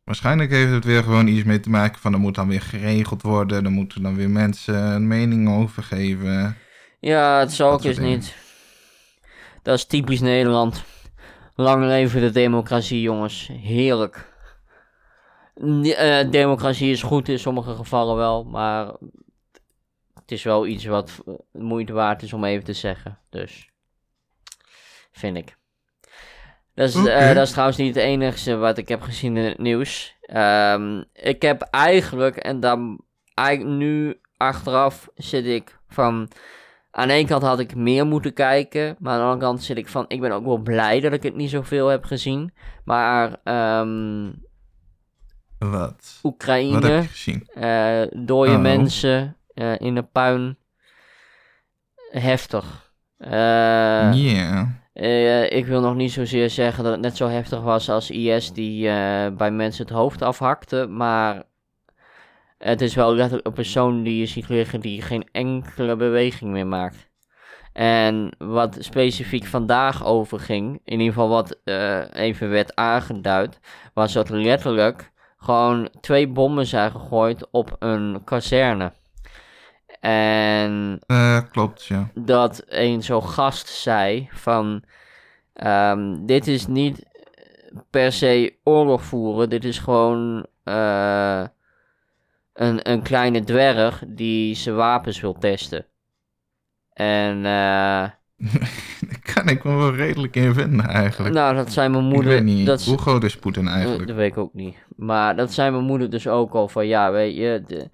[0.04, 3.21] Waarschijnlijk heeft het weer gewoon iets mee te maken van er moet dan weer geregeld
[3.21, 6.58] worden, er moeten dan weer mensen een mening over geven.
[6.99, 8.12] Ja, het zal eens dingen.
[8.12, 8.36] niet.
[9.65, 10.84] Dat is typisch Nederland.
[11.56, 13.49] Lang leven de democratie, jongens.
[13.51, 14.34] Heerlijk.
[15.56, 18.86] Eh, democratie is goed in sommige gevallen wel, maar
[20.13, 23.19] het is wel iets wat moeite waard is om even te zeggen.
[23.30, 23.69] Dus,
[25.12, 25.58] vind ik.
[26.73, 29.60] Dat is, eh, dat is trouwens niet het enige wat ik heb gezien in het
[29.60, 30.15] nieuws.
[30.21, 33.01] Ehm, ik heb eigenlijk, en dan
[33.34, 36.30] eigenlijk nu achteraf zit ik van...
[36.97, 39.77] Aan de ene kant had ik meer moeten kijken, maar aan de andere kant zit
[39.77, 40.05] ik van...
[40.08, 42.53] Ik ben ook wel blij dat ik het niet zoveel heb gezien.
[42.86, 44.31] Maar ehm,
[45.60, 46.19] Wat?
[46.23, 47.47] Oekraïne, Wat heb je gezien?
[47.53, 48.62] eh dode Oh.
[48.62, 50.58] mensen eh, in de puin,
[52.12, 52.91] heftig.
[53.17, 54.84] Eh, Ja.
[55.49, 58.84] Ik wil nog niet zozeer zeggen dat het net zo heftig was als IS die
[59.31, 61.43] bij mensen het hoofd afhakte, maar
[62.65, 66.67] het is wel letterlijk een persoon die je ziet liggen die geen enkele beweging meer
[66.67, 67.10] maakt.
[67.73, 73.60] En wat specifiek vandaag overging, in ieder geval wat eh, even werd aangeduid,
[73.93, 78.91] was dat er letterlijk gewoon twee bommen zijn gegooid op een kazerne.
[79.99, 82.10] En Eh, klopt, ja.
[82.13, 84.84] dat een zo'n gast zei van
[85.54, 87.06] ehm, dit is niet
[87.89, 91.43] per se oorlog voeren, dit is gewoon eh,
[92.56, 95.86] een, een kleine dwerg die zijn wapens wil testen.
[96.94, 98.10] En eh,
[99.10, 101.34] Daar kan ik me wel redelijk in vinden, eigenlijk.
[101.36, 102.32] nou, dat zei mijn ik moeder.
[102.32, 104.08] weet niet, dat, hoe groot is Poetin Eh, eigenlijk?
[104.08, 104.76] Dat weet ik ook niet.
[104.96, 107.63] Maar dat zei mijn moeder dus ook al van ja, weet je.
[107.68, 107.89] De,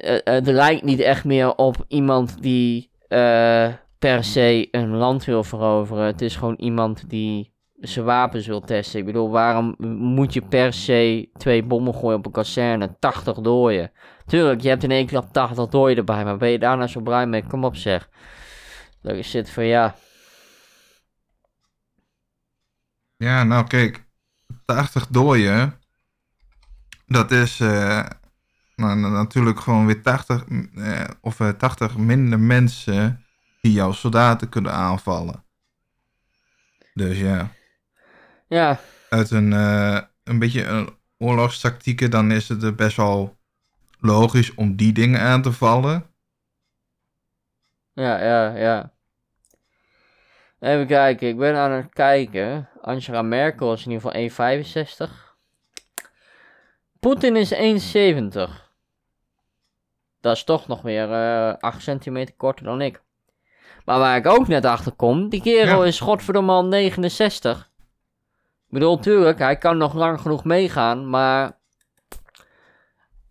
[0.00, 5.24] eh, eh, het lijkt niet echt meer op iemand die eh, per se een land
[5.24, 6.06] wil veroveren.
[6.06, 7.52] Het is gewoon iemand die
[7.88, 8.98] zijn wapens wil testen.
[9.00, 12.96] Ik bedoel, waarom moet je per se twee bommen gooien op een kazerne?
[12.98, 13.92] 80 dooien.
[14.26, 17.00] Tuurlijk, je hebt in één klap 80 dooien erbij, maar ben je daar nou zo
[17.00, 17.44] blij mee?
[17.46, 18.08] Kom op zeg.
[19.02, 19.94] Dat is zit van ja.
[23.16, 24.04] Ja, nou kijk,
[24.64, 25.78] 80 dooien,
[27.06, 28.04] dat is eh,
[28.76, 33.24] nou, na- natuurlijk gewoon weer 80, mm, eh, of eh, 80 minder mensen
[33.60, 35.44] die jouw soldaten kunnen aanvallen.
[36.94, 37.50] Dus ja,
[38.46, 43.36] Ja, uit een, eh, een beetje een oorlogstactieken, dan is het er best wel
[44.00, 46.06] logisch om die dingen aan te vallen.
[47.92, 48.92] Ja, ja, ja.
[50.60, 52.68] Even kijken, ik ben aan het kijken.
[52.80, 55.36] Angela Merkel is in ieder geval 1,65.
[57.00, 58.72] Poetin is 1,70.
[60.20, 63.02] Dat is toch nog weer eh 8 centimeter korter dan ik.
[63.84, 65.88] Maar waar ik ook net achter kom, die kerel Ja.
[65.88, 67.70] is godverdomme al 69.
[68.74, 71.58] Bedoel, tuurlijk, hij kan nog lang genoeg meegaan, maar...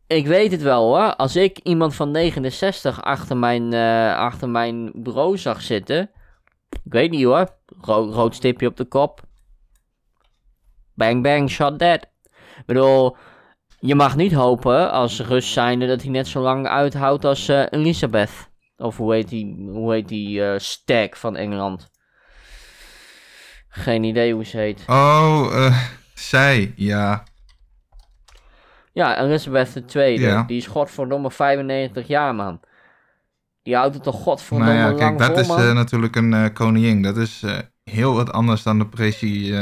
[0.08, 1.16] Ik weet het wel hoor.
[1.16, 6.12] Als ik iemand van 69 achter mijn, eh, achter mijn bureau zag zitten.
[6.70, 7.50] Ik weet niet hoor.
[7.82, 9.22] Ro rood stipje op de kop.
[10.94, 12.02] Bang bang, shot dead.
[12.58, 13.16] Ik bedoel,
[13.80, 17.66] je mag niet hopen als Rus zijnde dat hij net zo lang uithoudt als eh,
[17.70, 18.50] Elizabeth.
[18.78, 21.93] Of hoe heet die, hoe heet die eh stag van Engeland?
[23.76, 24.84] Geen idee hoe ze heet.
[24.88, 25.78] Oh, eh,
[26.14, 27.24] zij, ja.
[28.92, 30.20] Ja, Elizabeth II.
[30.20, 30.44] Ja.
[30.44, 32.60] Die is godverdomme 95 jaar, man.
[33.64, 36.34] Die houdt het toch godverdomme Nou ja, lang kijk, dat vol, is eh, natuurlijk een
[36.34, 37.02] eh, koningin.
[37.02, 37.44] Dat is
[37.84, 39.54] heel wat anders dan de presi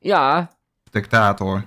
[0.00, 0.50] Ja,
[0.90, 1.64] dictator.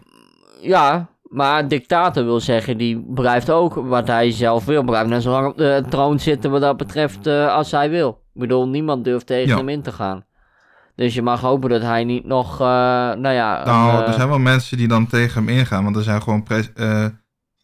[0.62, 4.84] Ja, maar dictator wil zeggen, die blijft ook wat hij zelf wil.
[4.84, 8.10] Blijft net zo lang op de troon zitten wat dat betreft als hij wil.
[8.34, 9.58] Ik bedoel, niemand durft tegen Ja.
[9.58, 10.26] hem in te gaan.
[11.00, 12.66] Dus je mag hopen dat hij niet nog, eh,
[13.16, 13.64] nou ja...
[13.66, 16.22] Nou, een, er eh, zijn wel mensen die dan tegen hem ingaan, want er zijn
[16.22, 17.06] gewoon eh,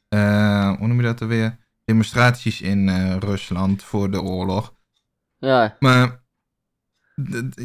[0.10, 1.58] eh, hoe noem je dat er weer?
[1.86, 4.74] Demonstraties in eh, Rusland voor de oorlog.
[5.38, 6.24] ja, Maar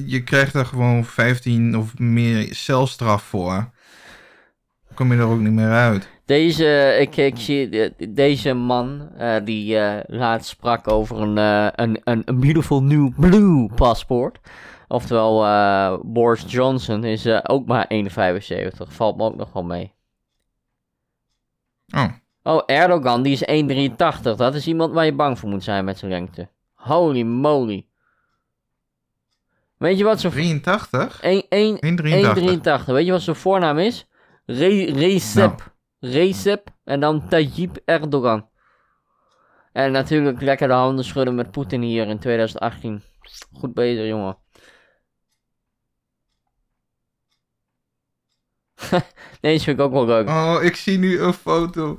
[0.07, 3.71] je krijgt er gewoon 15 of meer celstraf voor.
[4.95, 6.09] Kom je er ook niet meer uit.
[6.25, 11.67] deze, ik, ik zie, de- deze man, eh, die eh, laatst sprak over een, eh,
[11.85, 14.39] een, een, een beautiful new blue paspoort.
[14.91, 18.93] Oftewel, eh, Boris Johnson is eh, ook maar 1,75.
[18.93, 19.93] Valt me ook nog wel mee.
[21.95, 24.37] Oh, Oh, Erdogan, die is 1,83.
[24.37, 26.49] Dat is iemand waar je bang voor moet zijn met zijn lengte.
[26.75, 27.87] Holy moly.
[29.77, 30.33] Weet je wat zijn...
[30.33, 31.21] 83?
[31.21, 32.81] 1, 1, 183.
[32.81, 32.85] 1,83.
[32.93, 34.07] Weet je wat zijn voornaam is?
[34.47, 35.73] Re Recep.
[35.99, 38.49] Recep en dan Tayyip Erdogan.
[39.73, 43.03] En natuurlijk lekker de handen schudden met Poetin hier in 2018.
[43.53, 44.37] Goed bezig, jongen.
[49.41, 50.29] Deze vind ik ook wel leuk.
[50.29, 51.99] Oh, ik zie nu een foto.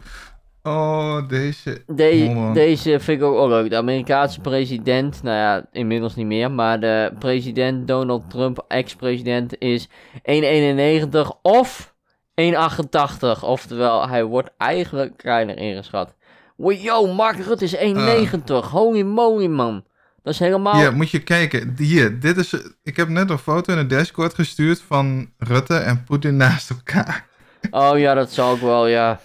[0.64, 1.84] Oh, deze.
[1.88, 3.70] De- Oh, deze vind ik ook wel leuk.
[3.70, 9.88] De Amerikaanse president, nou ja, inmiddels niet meer, maar de president Donald Trump, ex-president, is
[10.24, 11.94] 1,91 of
[12.42, 13.44] 1,88.
[13.44, 16.16] Oftewel, hij wordt eigenlijk kleiner ingeschat.
[16.58, 18.70] Yo, Mark Rutte is 1,90.
[18.72, 19.84] Holy moly, man.
[20.24, 20.76] Dat is helemaal...
[20.76, 21.74] Hier, moet je kijken.
[21.78, 22.54] Hier, dit is...
[22.84, 27.28] Ik heb net een foto in de Discord gestuurd van Rutte en Poetin naast elkaar.
[27.72, 29.20] Oh ja, dat zal ik wel, ja.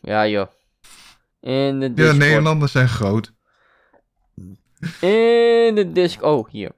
[0.00, 0.46] Ja, joh.
[1.40, 2.16] In de Ja, Discord.
[2.18, 3.32] Nederlanders zijn groot.
[5.00, 6.22] In de disc.
[6.22, 6.70] Oh, hier.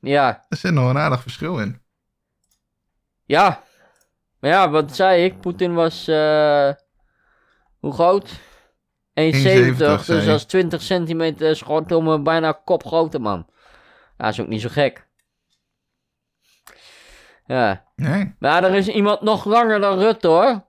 [0.00, 1.80] Ja, Er zit nog een aardig verschil in.
[3.24, 3.62] ja.
[4.40, 5.40] Maar ja, wat zei ik?
[5.40, 6.08] Poetin was.
[6.08, 6.72] eh
[7.78, 8.40] hoe groot?
[9.20, 9.38] 1,70.
[9.38, 13.46] 1,70 Dus dat is 20 centimeter schort om een bijna kop groter man.
[14.18, 15.06] Ja, is ook niet zo gek.
[17.46, 17.84] Ja.
[17.96, 18.34] Nee.
[18.38, 20.64] Maar er is iemand nog langer dan Rutte hoor.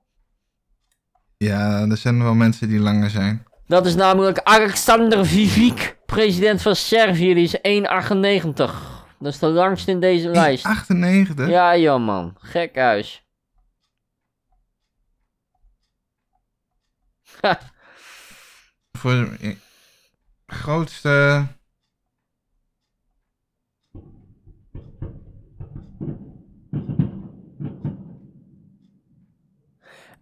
[1.37, 3.45] Ja, er zijn wel mensen die langer zijn.
[3.67, 7.33] Dat is namelijk Alexander Vivik, president van Servië.
[7.33, 8.91] Die is 1,98.
[9.19, 10.65] Dat is de langste in deze lijst.
[10.65, 11.47] 98?
[11.47, 12.35] Ja, joh man.
[12.39, 13.25] Gek huis.
[18.91, 19.55] Voor de
[20.45, 21.47] grootste...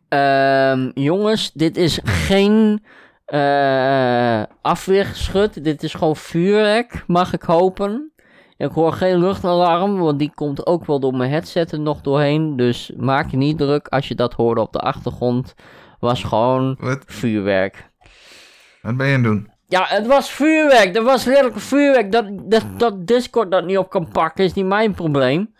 [0.08, 2.84] Ehm, jongens, dit is geen
[3.25, 5.63] eh afweergeschut.
[5.63, 8.12] Dit is gewoon vuurwerk, mag ik hopen.
[8.58, 12.55] Ik hoor geen luchtalarm, want die komt ook wel door mijn headset er nog doorheen.
[12.55, 15.53] Dus maak je niet druk als je dat hoorde op de achtergrond.
[15.99, 17.88] Was gewoon Wat, vuurwerk.
[18.82, 19.52] Wat ben je aan het doen?
[19.68, 20.96] Ja, het was vuurwerk.
[20.96, 22.12] Er was letterlijk vuurwerk.
[22.12, 25.54] Dat, dat, dat Discord dat niet op kan pakken is niet mijn probleem.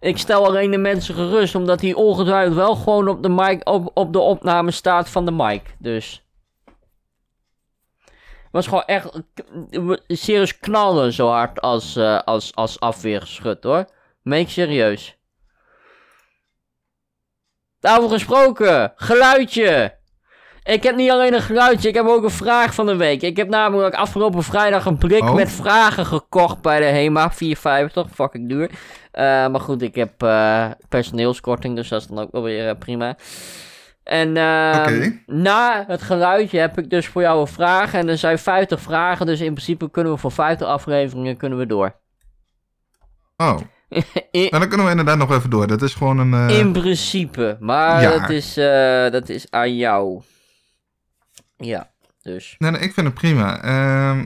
[0.00, 3.90] Ik stel alleen de mensen gerust, omdat hij ongetwijfeld wel gewoon op de, mic, op,
[3.94, 5.62] op de opname staat van de mic.
[5.78, 6.26] Dus.
[8.14, 9.22] Het was gewoon echt
[10.06, 13.84] serieus knallen zo hard als, eh, als, als afweergeschut hoor.
[14.22, 15.18] Meen ik serieus.
[17.80, 19.97] Daarover gesproken, geluidje.
[20.68, 23.22] Ik heb niet alleen een geluidje, ik heb ook een vraag van de week.
[23.22, 25.34] Ik heb namelijk afgelopen vrijdag een blik Oh.
[25.34, 27.32] met vragen gekocht bij de HEMA.
[27.32, 28.70] 4,50, fucking duur.
[29.10, 32.78] Eh, maar goed, ik heb eh, personeelskorting, dus dat is dan ook wel weer eh,
[32.78, 33.16] prima.
[34.02, 37.94] En ehm, na het geluidje heb ik dus voor jou een vraag.
[37.94, 41.66] En er zijn 50 vragen, dus in principe kunnen we voor 50 afleveringen kunnen we
[41.66, 41.94] door.
[43.36, 44.04] Oh, In,
[44.50, 45.66] nou, dan kunnen we inderdaad nog even door.
[45.66, 46.48] Dat is gewoon een...
[46.48, 48.18] in principe, maar ja.
[48.18, 48.54] dat, is,
[49.12, 50.22] dat is aan jou.
[51.58, 51.92] Ja,
[52.22, 52.54] dus.
[52.58, 53.62] Nee, nee, ik vind het prima.
[53.62, 54.24] Ehm,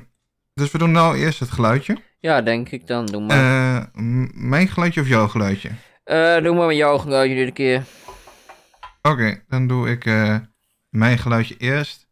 [0.54, 1.96] dus we doen nou eerst het geluidje.
[2.20, 3.06] Ja, denk ik dan.
[3.06, 3.78] Doe maar.
[3.78, 3.86] Eh,
[4.34, 5.70] mijn geluidje of jouw geluidje?
[6.04, 7.84] Eh, doe maar met jouw geluidje dit keer.
[9.02, 10.36] Oké, dan doe ik eh,
[10.88, 12.10] mijn geluidje eerst.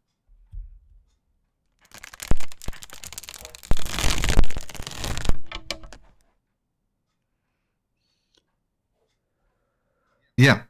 [10.34, 10.68] Ja.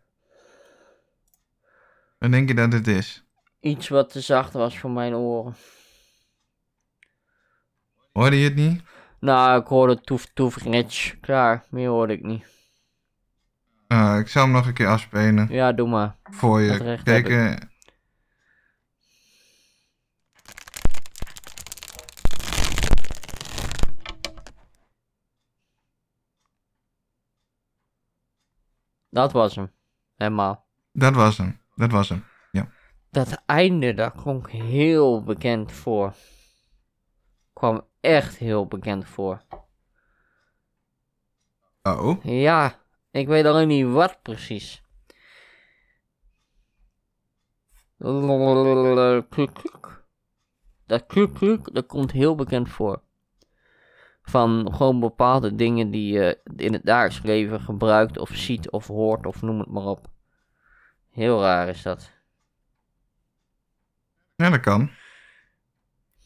[2.19, 3.25] Dan denk je dat het is.
[3.61, 5.55] Iets wat te zacht was voor mijn oren.
[8.13, 8.83] Hoorde je het niet?
[9.21, 11.21] Nou, ik hoorde toef toef rich.
[11.21, 12.47] Klaar, meer hoorde ik niet.
[13.87, 16.17] Ah, ik zal hem nog een keer afspelen Ja, doe maar.
[16.23, 16.77] voor je.
[16.77, 17.69] recht Kijk, heb eh,
[29.11, 29.73] Dat was hem.
[30.17, 30.67] Helemaal.
[30.93, 31.61] dat was hem.
[31.75, 32.25] Dat was hem.
[33.11, 36.15] Dat einde, daar klonk heel bekend voor.
[37.53, 39.43] Kwam echt heel bekend voor.
[41.83, 42.25] Oh.
[42.25, 42.79] Ja,
[43.11, 44.83] ik weet alleen niet wat precies.
[49.29, 50.05] Kluk, kluk.
[50.87, 53.03] Dat kluk, kluk, dat komt heel bekend voor.
[54.23, 59.27] Van gewoon bepaalde dingen die je in het dagelijks leven gebruikt of ziet of hoort
[59.27, 60.07] of noem het maar op.
[61.11, 62.20] Heel raar is dat.
[64.41, 64.91] Ja, dat kan.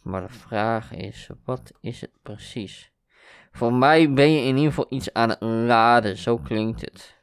[0.03, 2.93] Maar de vraag is, wat is het precies?
[3.53, 7.23] Voor mij ben je in ieder geval iets aan het laden, zo klinkt het.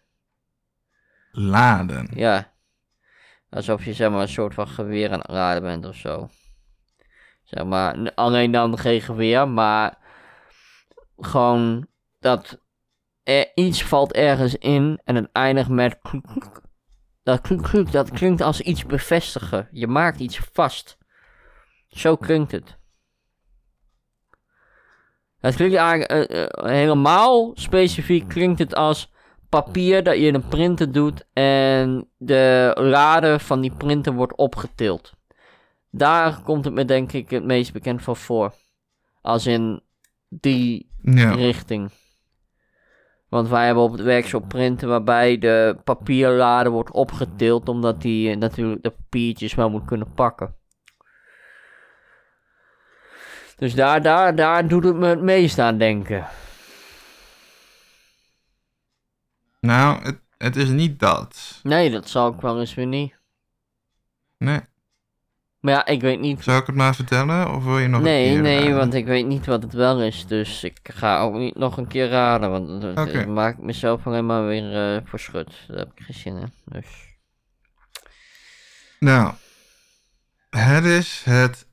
[1.31, 2.09] Laden.
[2.13, 2.53] Ja.
[3.49, 6.29] Alsof je zeg maar een soort van geweer aan het laden bent of zo.
[7.43, 9.97] Zeg maar, alleen dan geen geweer, maar
[11.17, 11.87] gewoon
[12.19, 12.61] dat
[13.23, 16.61] er iets valt ergens in en het eindigt met kluk, kluk.
[17.23, 19.67] Dat kluk, dat klinkt als iets bevestigen.
[19.71, 20.97] Je maakt iets vast.
[21.89, 22.77] Zo klinkt het.
[25.39, 29.11] Het klinkt eigenlijk eh, eh, helemaal specifiek klinkt het als
[29.49, 35.13] papier dat je in een printer doet en de lade van die printer wordt opgetild.
[35.89, 38.53] Daar komt het me denk ik het meest bekend van voor.
[39.21, 39.81] Als in
[40.29, 41.31] die Ja.
[41.31, 41.91] richting.
[43.31, 48.31] Want wij hebben op het werk zo'n printer waarbij de papierlade wordt opgetild omdat die
[48.31, 50.55] eh, natuurlijk de papiertjes wel moet kunnen pakken.
[53.55, 56.27] Dus daar, daar, daar doet het me het meest aan denken.
[59.59, 61.59] Nou, het, het is niet dat.
[61.63, 63.19] Nee, dat zal ik wel eens weer niet.
[64.37, 64.59] Nee.
[65.61, 66.43] Maar ja, ik weet niet.
[66.43, 67.53] Zou ik het maar vertellen?
[67.55, 68.75] Of wil je nog een Nee, keer nee, raden?
[68.77, 70.27] want ik weet niet wat het wel is.
[70.27, 72.51] Dus ik ga ook niet nog een keer raden.
[72.51, 73.11] Want Oké.
[73.11, 75.65] dat maakt mezelf alleen maar weer eh verschut.
[75.67, 76.53] Daar heb ik geen zin in.
[76.65, 76.85] Dus.
[78.99, 79.33] Nou,
[80.49, 81.67] het is het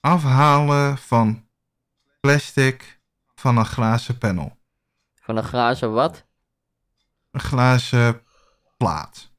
[0.00, 1.46] afhalen van
[2.20, 3.00] plastic
[3.34, 4.56] van een glazen panel.
[5.14, 6.24] Van een glazen wat?
[7.30, 8.22] Een glazen
[8.76, 9.30] plaat.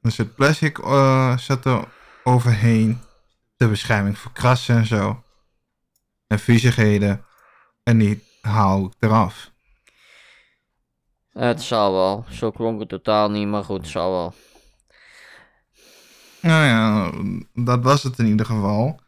[0.00, 1.88] Dus het plastic eh zat er
[2.24, 3.00] overheen.
[3.56, 5.22] De bescherming voor krassen en zo.
[6.26, 7.24] En viezigheden.
[7.82, 9.50] En die haal ik eraf.
[11.32, 12.24] Het zal wel.
[12.28, 14.34] Zo klonk het totaal niet, maar goed, het zal wel.
[16.40, 17.12] Nou ja,
[17.64, 19.00] dat was het in ieder geval.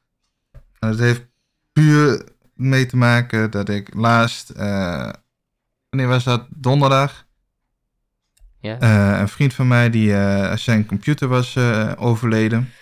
[0.78, 1.26] En het heeft
[1.72, 5.10] puur mee te maken dat ik laatst, eh,
[5.90, 6.46] wanneer was dat?
[6.50, 7.26] Donderdag.
[8.62, 8.78] Ja?
[8.78, 12.72] eh, een vriend van mij die eh, zijn computer was eh, overleden.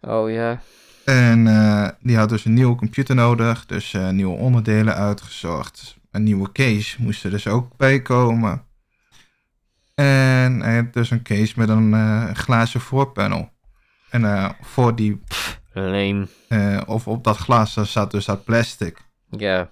[0.00, 0.60] Oh ja.
[1.04, 5.96] En eh, die had dus een nieuwe computer nodig, dus eh, nieuwe onderdelen uitgezocht.
[6.10, 8.64] Een nieuwe case moest er dus ook bij komen.
[9.94, 13.50] En hij had dus een case met een eh, glazen voorpanel.
[14.10, 15.22] En eh, voor die
[15.72, 16.28] Leem.
[16.48, 18.98] Eh, of op dat glas daar zat dus dat plastic.
[19.30, 19.70] Ja.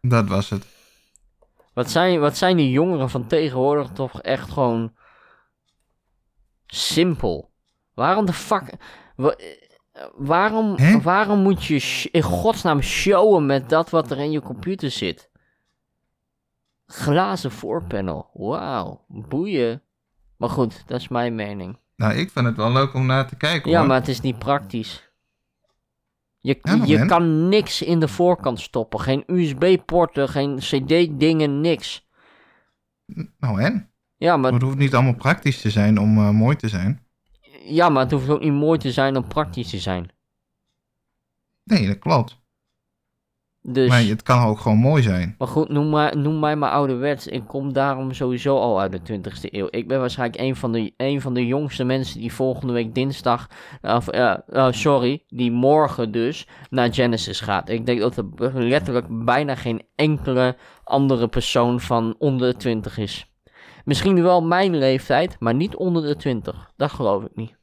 [0.00, 0.66] Dat was het.
[1.76, 4.94] Wat zijn, wat zijn die jongeren van tegenwoordig toch echt gewoon
[6.66, 7.50] simpel?
[7.94, 8.72] Waarom de fuck...
[9.16, 9.36] wa-
[10.14, 11.00] waarom, Hè?
[11.00, 15.30] waarom moet je in godsnaam showen met dat wat er in je computer zit?
[16.86, 18.30] Glazen voorpanel.
[18.32, 19.04] Wauw.
[19.08, 19.82] Boeien.
[20.36, 21.78] Maar goed, dat is mijn mening.
[21.96, 23.86] Nou, ik vind het wel leuk om naar te kijken Ja, hoor.
[23.86, 25.05] maar het is niet praktisch.
[26.46, 27.06] Je, Ja, je man.
[27.06, 29.00] kan niks in de voorkant stoppen.
[29.00, 32.08] Geen USB-porten, geen CD-dingen, niks.
[33.38, 33.90] Nou en?
[34.16, 37.06] Ja maar, Het hoeft niet allemaal praktisch te zijn om eh, mooi te zijn.
[37.64, 40.10] ja, maar het hoeft ook niet mooi te zijn om praktisch te zijn.
[41.64, 42.40] Nee, dat klopt.
[43.68, 45.34] Dus, Maar het kan ook gewoon mooi zijn.
[45.38, 47.26] maar goed, noem, maar, noem mij maar ouderwets.
[47.26, 49.68] Ik kom daarom sowieso al uit de 20e eeuw.
[49.70, 53.48] Ik ben waarschijnlijk een van de, een van de jongste mensen die volgende week dinsdag,
[53.82, 57.68] of, eh, eh, sorry, die morgen dus naar Genesis gaat.
[57.68, 63.30] Ik denk dat er letterlijk bijna geen enkele andere persoon van onder de 20 is.
[63.84, 66.70] Misschien wel mijn leeftijd, maar niet onder de 20.
[66.76, 67.56] Dat geloof ik niet.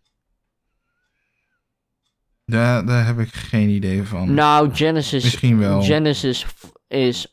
[2.46, 4.34] Daar, daar heb ik geen idee van.
[4.34, 5.24] Nou, Genesis.
[5.24, 5.82] Misschien wel.
[5.82, 6.46] Genesis
[6.88, 7.28] is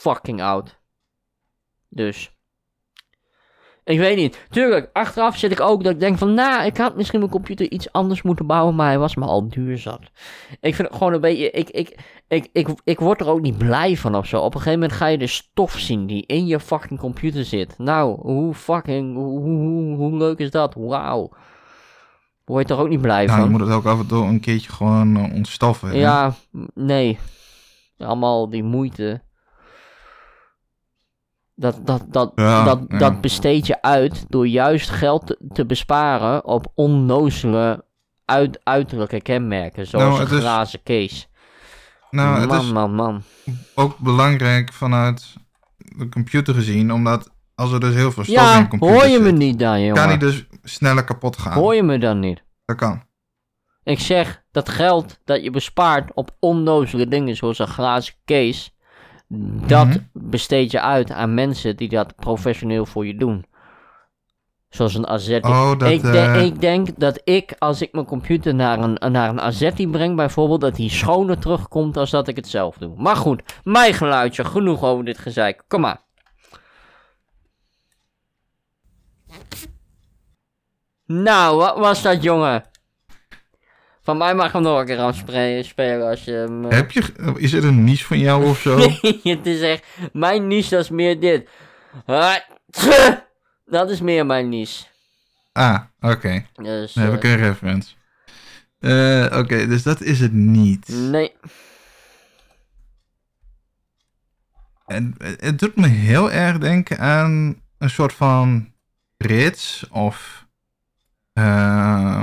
[0.00, 0.78] fucking oud.
[1.88, 2.30] Dus.
[3.84, 4.46] Ik weet niet.
[4.50, 7.70] Tuurlijk, achteraf zit ik ook dat ik denk van, nou, ik had misschien mijn computer
[7.70, 10.00] iets anders moeten bouwen, maar hij was me al duur zat.
[10.60, 13.58] Ik vind het gewoon een beetje, ik, ik, ik, ik, ik word er ook niet
[13.58, 14.40] blij van of zo.
[14.40, 17.78] Op een gegeven moment ga je de stof zien die in je fucking computer zit.
[17.78, 20.74] Nou, hoe fucking, hoe, hoe, hoe, hoe leuk is dat?
[20.74, 21.30] Wauw.
[22.50, 23.44] Word je er ook niet blij nou, van?
[23.48, 25.88] je moet het ook af en toe een keertje gewoon eh, ontstoffen.
[25.88, 25.94] hè?
[25.94, 26.34] Ja,
[26.74, 27.18] nee.
[27.98, 29.22] Allemaal die moeite.
[31.54, 32.98] Dat, dat, dat, Ja, dat, ja.
[32.98, 37.84] dat besteed je uit door juist geld te, besparen op onnozele
[38.24, 39.86] uit, uiterlijke kenmerken.
[39.86, 41.26] Zoals Nou, een het is- glazen case.
[42.10, 43.22] Nou, het man, is man, man.
[43.74, 45.34] ook belangrijk vanuit
[45.76, 49.06] de computer gezien, omdat als er dus heel veel stof in Ja, een computer hoor
[49.06, 50.02] je me niet dan, kan jongen?
[50.02, 51.52] hij dus sneller kapot gaan.
[51.52, 52.42] Hoor je me dan niet?
[52.64, 53.02] Dat kan.
[53.84, 58.70] Ik zeg, dat geld dat je bespaart op onnozele dingen zoals een glazen case,
[59.66, 59.98] dat Mhm.
[60.12, 63.44] besteed je uit aan mensen die dat professioneel voor je doen.
[64.68, 65.48] Zoals een Azzetti.
[65.48, 69.12] Oh, dat, ik, de- eh, ik denk dat ik, als ik mijn computer naar een,
[69.12, 72.94] naar een Azzetti breng bijvoorbeeld, dat die schoner terugkomt als dat ik het zelf doe.
[72.96, 75.62] Maar goed, mijn geluidje, genoeg over dit gezeik.
[75.68, 76.00] Kom maar.
[81.12, 82.64] Nou, wat was dat, jongen?
[84.02, 86.64] Van mij mag hem nog een keer afspelen spelen als je hem...
[86.64, 88.76] eh, Heb je, is het een niche van jou of zo?
[89.02, 89.84] Nee, het is echt...
[90.12, 91.48] Mijn niche, dat is meer dit.
[93.66, 94.84] Dat is meer mijn niche.
[95.52, 96.46] Ah, oké.
[96.54, 97.94] Dus, Dan heb ik eh, een reference.
[98.78, 100.88] Eh, oké, dus dat is het niet.
[100.88, 101.32] nee.
[104.86, 108.72] En het, het doet me heel erg denken aan een soort van
[109.16, 110.48] rits of...
[111.40, 112.22] eh,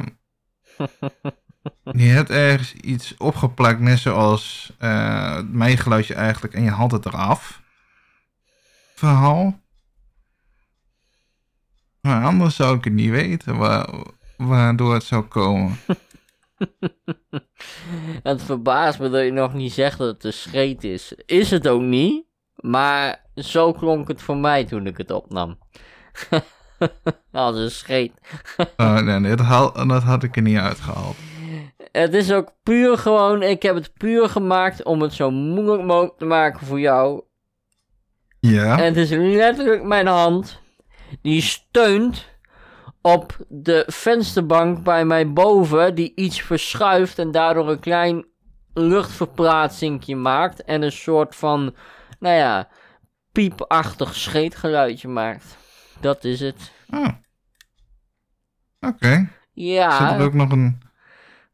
[2.03, 7.05] je hebt ergens iets opgeplakt, net zoals eh mijn geluidje eigenlijk, en je haalt het
[7.05, 7.61] eraf.
[8.95, 9.59] Verhaal.
[12.01, 14.03] Maar anders zou ik het niet weten wa-
[14.38, 15.78] waardoor het zou komen.
[18.24, 21.13] Het verbaast me dat je nog niet zegt dat het een scheet is.
[21.26, 25.57] Is het ook niet, maar zo klonk het voor mij toen ik het opnam.
[27.32, 28.11] Als een scheet.
[28.78, 31.15] Oh, nee, nee, dat, haal, dat had ik er niet uitgehaald.
[31.91, 36.17] Het is ook puur gewoon, ik heb het puur gemaakt om het zo moeilijk mogelijk
[36.17, 37.21] te maken voor jou.
[38.39, 38.78] Ja?
[38.78, 40.61] En het is letterlijk mijn hand
[41.21, 42.25] die steunt
[43.01, 48.25] op de vensterbank bij mij boven, die iets verschuift en daardoor een klein
[48.73, 51.75] luchtverplaatsingje maakt en een soort van,
[52.19, 52.67] nou ja,
[53.32, 55.57] piepachtig scheetgeluidje maakt.
[55.99, 56.71] Dat is het.
[56.89, 57.07] Oh.
[58.79, 59.29] Oké.
[59.53, 60.09] Ja.
[60.09, 60.81] Zit er ook nog een...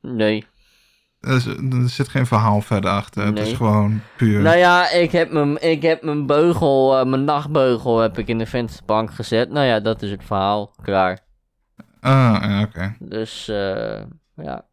[0.01, 0.45] Nee.
[1.19, 3.25] Er, er zit geen verhaal verder achter.
[3.25, 3.51] Het Nee.
[3.51, 4.41] is gewoon puur...
[4.41, 8.37] Nou ja, ik heb mijn, ik heb mijn beugel, eh, mijn nachtbeugel heb ik in
[8.37, 9.49] de vensterbank gezet.
[9.49, 10.73] Nou ja, dat is het verhaal.
[10.81, 11.19] Klaar.
[11.99, 12.95] Ah, oké.
[12.99, 14.01] Dus, eh
[14.35, 14.65] ja.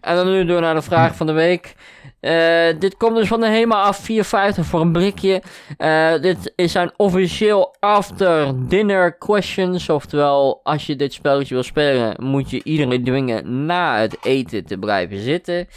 [0.00, 1.74] En dan nu door naar de vraag van de week.
[2.22, 5.42] Eh, dit komt dus van de HEMA af 450 voor een blikje.
[5.76, 9.88] Eh, dit is zijn officieel after dinner questions.
[9.88, 14.78] Oftewel, als je dit spelletje wil spelen, moet je iedereen dwingen na het eten te
[14.78, 15.68] blijven zitten.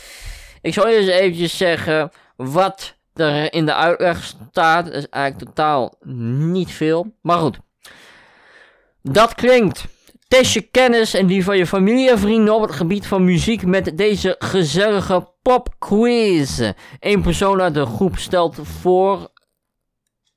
[0.62, 4.86] Ik zal eerst eventjes zeggen wat er in de uitleg staat.
[4.86, 7.14] Dat is eigenlijk totaal niet veel.
[7.22, 7.60] Maar goed.
[9.02, 9.86] Dat klinkt.
[10.28, 13.66] Test je kennis en die van je familie en vrienden op het gebied van muziek
[13.66, 16.72] met deze gezellige popquiz.
[17.00, 19.32] Eén persoon uit de groep stelt voor.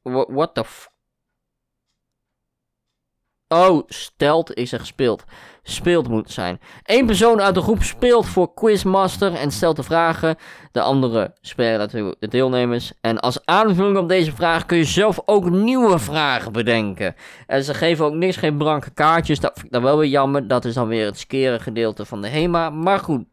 [0.02, 0.90] Wha- What the f.
[3.48, 5.24] Oh, stelt, ik zeg speelt.
[5.62, 6.60] Speelt moet zijn.
[6.82, 10.36] Eén persoon uit de groep speelt voor Quizmaster en stelt de vragen.
[10.72, 12.92] De andere spelen natuurlijk de deelnemers.
[13.00, 17.14] En als aanvulling op deze vraag kun je zelf ook nieuwe vragen bedenken.
[17.46, 19.40] En ze geven ook niks, geen blanke kaartjes.
[19.40, 20.48] Dat vind ik dan wel weer jammer.
[20.48, 22.70] Dat is dan weer het skere gedeelte van de HEMA.
[22.70, 23.24] Maar goed.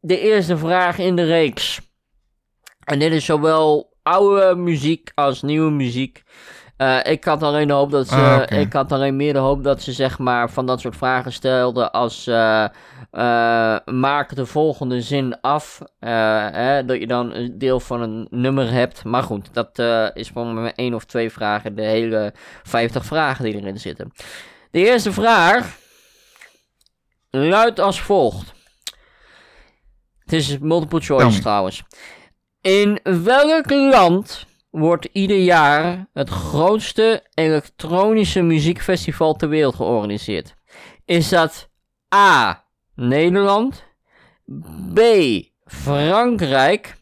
[0.00, 1.80] De eerste vraag in de reeks.
[2.84, 6.22] En dit is zowel oude muziek als nieuwe muziek.
[6.76, 8.14] Eh, ik had alleen de hoop dat ze.
[8.50, 8.58] Ah.
[8.60, 11.92] Ik had alleen meer de hoop dat ze zeg maar van dat soort vragen stelden
[11.92, 12.26] als.
[12.26, 12.66] eh,
[13.84, 15.82] maak de volgende zin af.
[16.00, 19.04] hè, dat je dan een deel van een nummer hebt.
[19.04, 19.78] Maar goed, dat
[20.14, 21.74] is gewoon met één of twee vragen.
[21.74, 22.32] De hele
[22.62, 24.12] 50 vragen die erin zitten.
[24.70, 25.76] De eerste vraag
[27.30, 28.52] luidt als volgt.
[30.30, 31.82] Het is multiple choice trouwens.
[32.60, 40.54] In welk land wordt ieder jaar het grootste elektronische muziekfestival ter wereld georganiseerd?
[41.04, 41.68] Is dat
[42.14, 42.64] A.
[42.94, 43.84] Nederland,
[44.94, 45.00] B.
[45.64, 46.96] Frankrijk,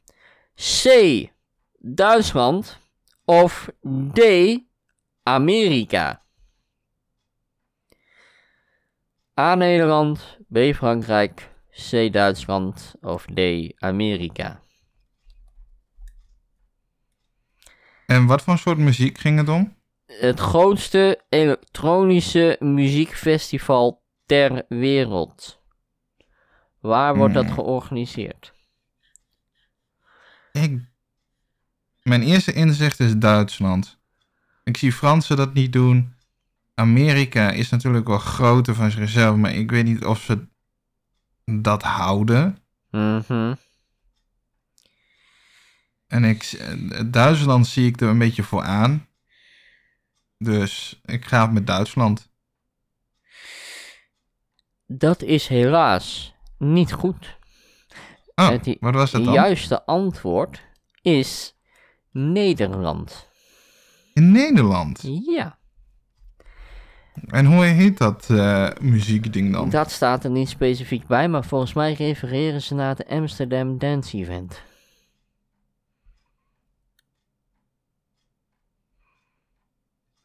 [0.55, 0.89] C.
[1.79, 2.79] Duitsland
[3.24, 3.68] of
[4.12, 4.20] D.
[5.22, 6.22] Amerika?
[9.41, 9.55] A.
[9.55, 10.59] Nederland, B.
[10.74, 11.48] Frankrijk,
[11.91, 12.12] C.
[12.12, 13.41] Duitsland of D.
[13.76, 14.61] Amerika?
[18.07, 19.76] En wat voor soort muziek ging het om?
[20.07, 25.62] Het grootste elektronische muziekfestival ter wereld.
[26.81, 27.55] Waar wordt dat Hmm.
[27.55, 28.53] georganiseerd?
[30.53, 30.87] Ik...
[32.03, 33.99] Mijn eerste inzicht is Duitsland.
[34.64, 36.14] Ik zie Fransen dat niet doen.
[36.74, 40.47] Amerika is natuurlijk wel groter van zichzelf, maar ik weet niet of ze
[41.49, 42.59] dat houden.
[42.91, 43.55] Mhm.
[46.07, 49.07] En ik, eh, Duitsland zie ik er een beetje voor aan.
[50.39, 52.31] Dus ik ga met Duitsland.
[54.87, 57.37] Dat is helaas niet goed.
[58.35, 59.35] Oh, Het wat was het Het dan?
[59.35, 60.63] juiste antwoord
[61.03, 61.55] is
[62.11, 63.29] Nederland.
[64.15, 65.03] In Nederland.
[65.27, 65.58] Ja,
[67.27, 69.71] En hoe heet dat eh, muziekding dan?
[69.71, 74.16] dat staat er niet specifiek bij, maar volgens mij refereren ze naar het Amsterdam Dance
[74.16, 74.62] Event.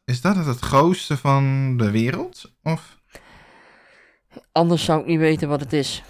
[0.04, 2.52] Is dat het grootste van de wereld?
[2.62, 2.98] Of?
[4.52, 6.02] Anders zou ik niet weten wat het is.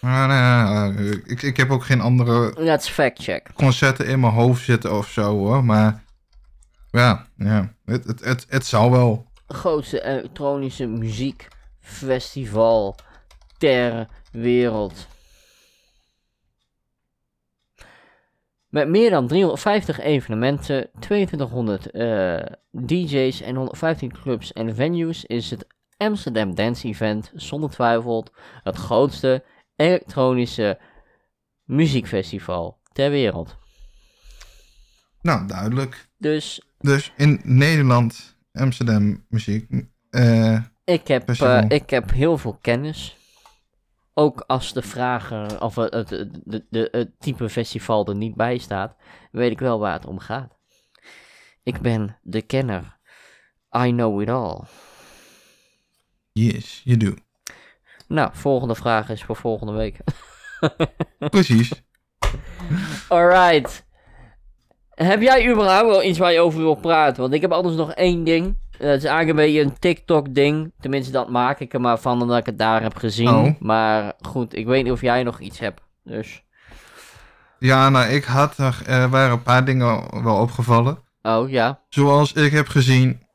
[0.00, 3.50] Nee, nee, nee, ik, ik heb ook geen andere Let's fact check.
[3.54, 5.64] concerten in mijn hoofd zitten of zo hoor.
[5.64, 6.04] Maar
[6.90, 7.74] ja, ja.
[7.84, 9.30] Het, het, het, het zou wel.
[9.54, 12.96] Grootste elektronische muziekfestival
[13.58, 15.06] ter wereld.
[18.68, 22.40] Met meer dan 350 evenementen, 2200 eh,
[22.70, 28.26] DJ's en 115 clubs en venues is het Amsterdam Dance Event zonder twijfel
[28.62, 29.44] het grootste
[29.76, 30.78] elektronische
[31.64, 33.56] muziekfestival ter wereld.
[35.20, 36.08] Nou, duidelijk.
[36.18, 39.70] Dus Dus in Nederland, Amsterdam muziek.
[40.10, 41.36] eh, Ik heb, eh,
[41.68, 43.16] ik heb heel veel kennis.
[44.14, 48.34] Ook als de vragen, of het, het, het, de- de- het type festival er niet
[48.34, 48.96] bij staat,
[49.30, 50.56] weet ik wel waar het om gaat.
[51.62, 52.96] Ik ben de kenner.
[53.76, 54.60] I know it all.
[56.32, 57.14] Yes, you do.
[58.08, 59.96] Nou, volgende vraag is voor volgende week.
[61.30, 61.72] Precies.
[63.08, 63.84] Alright.
[64.94, 67.22] Heb jij überhaupt wel iets waar je over wil praten?
[67.22, 68.56] Want ik heb anders nog één ding.
[68.70, 70.72] Dat is eigenlijk een beetje een TikTok-ding.
[70.80, 73.28] Tenminste, dat maak ik er maar van omdat ik het daar heb gezien.
[73.28, 73.60] Oh.
[73.60, 75.80] Maar goed, ik weet niet of jij nog iets hebt.
[76.04, 76.42] Dus.
[77.58, 80.98] Ja, nou, ik had er, er waren een paar dingen wel opgevallen.
[81.22, 81.80] Oh ja.
[81.88, 83.26] Zoals ik heb gezien.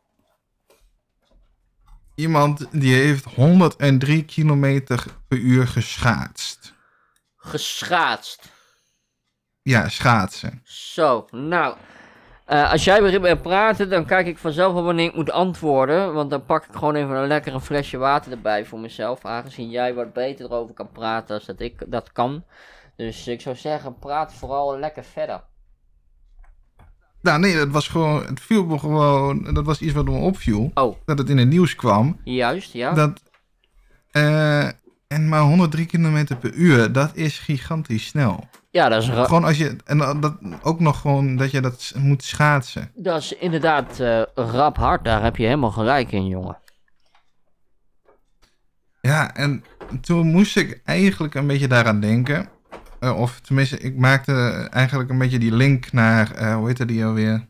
[2.16, 6.74] Iemand die heeft 103 kilometer per uur geschaatst.
[7.38, 8.52] Geschaatst.
[9.68, 10.62] Ja, schaatsen.
[10.64, 11.76] Zo, nou.
[12.46, 16.14] eh, als jij begint met praten, dan kijk ik vanzelf wel wanneer ik moet antwoorden.
[16.14, 19.26] Want dan pak ik gewoon even een lekkere flesje water erbij voor mezelf.
[19.26, 22.44] Aangezien jij wat beter erover kan praten als dat ik dat kan.
[22.96, 25.44] Dus ik zou zeggen, praat vooral lekker verder.
[27.22, 28.26] Nou, nee, dat was gewoon.
[28.26, 29.54] Het viel me gewoon.
[29.54, 30.72] Dat was iets wat me opviel.
[30.74, 32.20] Oh, Dat het in het nieuws kwam.
[32.24, 32.94] juist, ja.
[32.94, 33.22] Dat.
[34.12, 34.66] eh,
[35.08, 38.48] en maar 103 kilometer per uur, dat is gigantisch snel.
[38.78, 39.76] Ja, dat is, Gewoon als je.
[39.86, 42.92] En dat- ook nog gewoon dat je dat moet schaatsen.
[42.96, 45.04] dat is inderdaad eh, rap hard.
[45.04, 46.58] Daar heb je helemaal gelijk in, jongen.
[49.02, 49.64] Ja, en
[50.02, 52.50] toen moest ik eigenlijk een beetje daaraan denken.
[53.00, 57.06] Eh, of tenminste, ik maakte eigenlijk een beetje die link naar, eh, hoe heette die
[57.06, 57.48] alweer?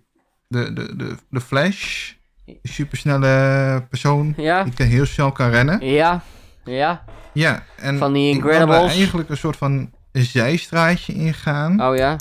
[0.47, 2.11] De, de, de, de Flash.
[2.45, 5.85] Die supersnelle persoon Ja, die heel snel kan rennen.
[5.85, 6.21] ja,
[6.63, 7.03] ja.
[7.33, 8.95] Ja, en Van die Incredibles.
[8.95, 11.81] eigenlijk een soort van zijstraatje ingaan.
[11.81, 12.15] Oh ja.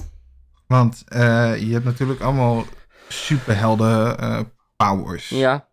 [0.66, 2.64] Want eh, je hebt natuurlijk allemaal
[3.08, 4.40] superhelden eh,
[4.76, 5.28] powers.
[5.28, 5.68] Ja.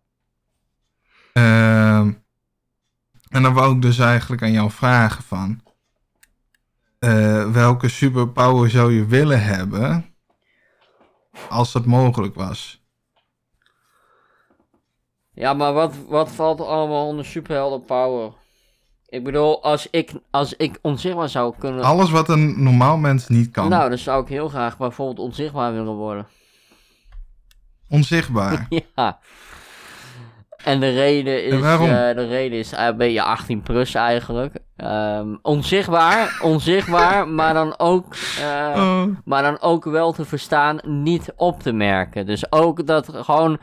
[1.32, 2.12] Ehm,
[3.28, 5.62] en dan wou ik dus eigenlijk aan jou vragen van...
[6.98, 10.14] eh, welke superpower zou je willen hebben...
[11.48, 12.82] als dat mogelijk was?
[15.32, 18.32] Ja, maar wat, wat valt allemaal onder superhelden power?
[19.14, 21.84] Ik bedoel, als ik, als ik onzichtbaar zou kunnen...
[21.84, 23.68] Alles wat een normaal mens niet kan.
[23.68, 26.26] Nou, dan zou ik heel graag bijvoorbeeld onzichtbaar willen worden.
[27.88, 28.66] Onzichtbaar.
[28.96, 29.18] ja.
[30.64, 31.88] En de reden is, En waarom?
[31.88, 34.54] eh, de reden is een beetje 18 plus eigenlijk.
[34.76, 38.14] Ehm, onzichtbaar, onzichtbaar, maar dan ook...
[38.40, 42.26] eh, Oh, maar dan ook wel te verstaan, niet op te merken.
[42.26, 43.58] Dus ook dat gewoon,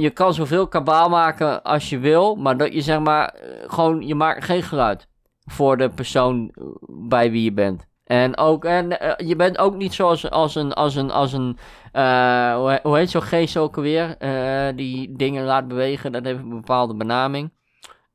[0.00, 4.06] je kan zoveel kabaal maken als je wil, maar dat je zeg maar, eh, gewoon,
[4.06, 5.08] je maakt geen geluid
[5.46, 6.64] voor de persoon eh,
[7.08, 7.86] bij wie je bent.
[8.04, 11.58] En ook, en eh, je bent ook niet zoals als een, als een, als een,
[12.56, 16.48] hoe, hoe heet zo'n geest ook alweer, eh, die dingen laat bewegen, dat heeft een
[16.48, 17.52] bepaalde benaming.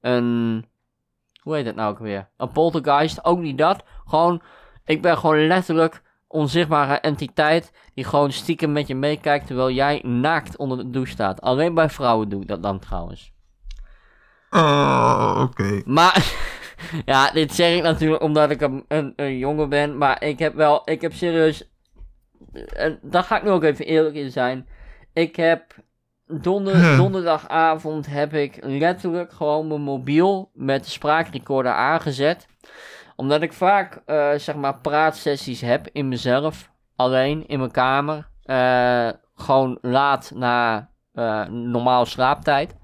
[0.01, 0.65] Een,
[1.41, 2.29] hoe heet het nou ook weer?
[2.37, 3.83] Een poltergeist, ook niet dat.
[4.05, 4.41] Gewoon,
[4.85, 6.01] ik ben gewoon letterlijk
[6.31, 11.41] onzichtbare entiteit die gewoon stiekem met je meekijkt terwijl jij naakt onder de douche staat.
[11.41, 13.33] Alleen bij vrouwen doe ik dat dan trouwens.
[14.49, 15.81] oh, oké.
[15.85, 16.33] Maar,
[17.05, 20.55] ja, dit zeg ik natuurlijk omdat ik een, een, een jongen ben, maar ik heb
[20.55, 21.69] wel, ik heb serieus,
[22.73, 24.67] en daar ga ik nu ook even eerlijk in zijn.
[25.13, 25.75] Ik heb
[26.27, 32.47] donder, donderdagavond heb ik letterlijk gewoon mijn mobiel met de spraakrecorder aangezet.
[33.21, 38.29] Omdat ik vaak, eh, zeg maar, praatsessies heb in mezelf, alleen in mijn kamer.
[38.41, 42.75] eh, gewoon laat na eh, normaal slaaptijd.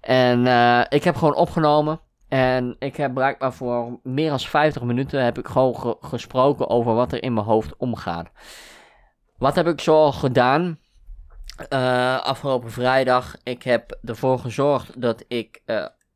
[0.00, 0.46] En
[0.88, 2.00] ik heb gewoon opgenomen.
[2.28, 6.94] En ik heb blijkbaar voor meer dan 50 minuten heb ik gewoon ge- gesproken over
[6.94, 8.28] wat er in mijn hoofd omgaat.
[9.38, 10.78] Wat heb ik zo gedaan?
[12.22, 13.34] Afgelopen vrijdag.
[13.42, 15.62] Ik heb ervoor gezorgd dat ik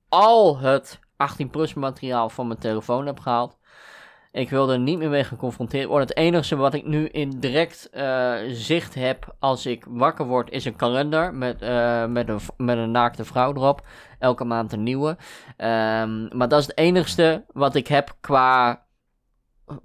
[0.08, 3.58] al het 18 plus materiaal van mijn telefoon heb gehaald.
[4.32, 6.08] Ik wil er niet meer mee geconfronteerd worden.
[6.08, 10.64] Het enige wat ik nu in direct eh, zicht heb als ik wakker word is
[10.64, 13.86] een kalender met, eh, met, een, met een naakte vrouw erop.
[14.18, 15.16] Elke maand een nieuwe.
[15.56, 18.82] Ehm, maar dat is het enigste wat ik heb qua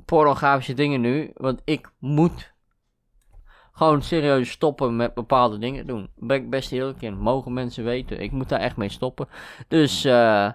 [0.05, 1.31] pornografische dingen nu.
[1.34, 2.53] Want ik moet
[3.71, 6.09] gewoon serieus stoppen met bepaalde dingen doen.
[6.15, 7.17] Ben ik best eerlijk in.
[7.17, 8.19] Mogen mensen weten.
[8.19, 9.27] Ik moet daar echt mee stoppen.
[9.67, 10.51] Dus eh,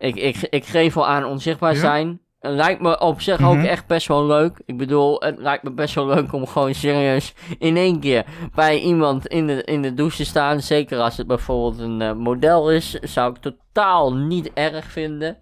[0.00, 1.80] ik, ik, ik geef wel aan onzichtbaar Ja?
[1.80, 2.20] zijn.
[2.38, 3.64] Het lijkt me op zich ook Mhm.
[3.64, 4.62] echt best wel leuk.
[4.66, 8.24] Ik bedoel, het lijkt me best wel leuk om gewoon serieus in één keer
[8.54, 10.60] bij iemand in de, in de douche te staan.
[10.60, 12.90] Zeker als het bijvoorbeeld een eh, model is.
[12.90, 15.38] Zou ik totaal niet erg vinden.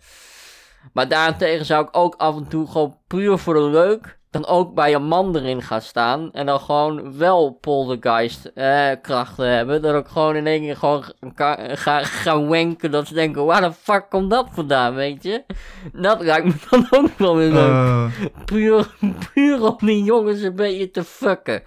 [0.92, 4.74] Maar daarentegen zou ik ook af en toe gewoon puur voor de leuk dan ook
[4.74, 9.82] bij een man erin gaat staan en dan gewoon wel poltergeist eh, krachten hebben.
[9.82, 11.04] Dat ik gewoon in één keer gewoon
[11.34, 15.44] ga, ga, wenken dat ze denken, waar de fuck komt dat vandaan, weet je?
[15.92, 17.70] Dat lijkt me dan ook wel weer leuk.
[17.70, 18.06] Eh,
[18.44, 18.94] Puur,
[19.32, 21.62] puur om die jongens een beetje te fucken.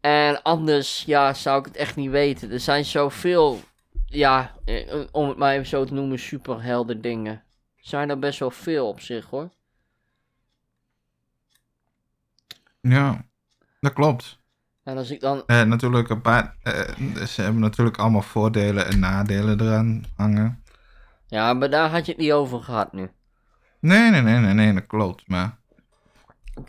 [0.00, 2.50] En anders, ja, zou ik het echt niet weten.
[2.50, 3.60] Er zijn zoveel,
[4.06, 7.42] ja, eh, om het maar even zo te noemen, superhelden dingen.
[7.76, 9.50] Zijn er best wel veel op zich, hoor.
[12.82, 13.24] Ja,
[13.80, 14.40] dat klopt.
[14.84, 16.56] En als ik dan, Eh, natuurlijk een paar.
[16.62, 20.62] eh, ze hebben natuurlijk allemaal voordelen en nadelen eraan hangen.
[21.26, 23.10] ja, maar daar had je het niet over gehad nu.
[23.80, 25.28] Nee, nee, nee, nee, nee, dat klopt.
[25.28, 25.58] Maar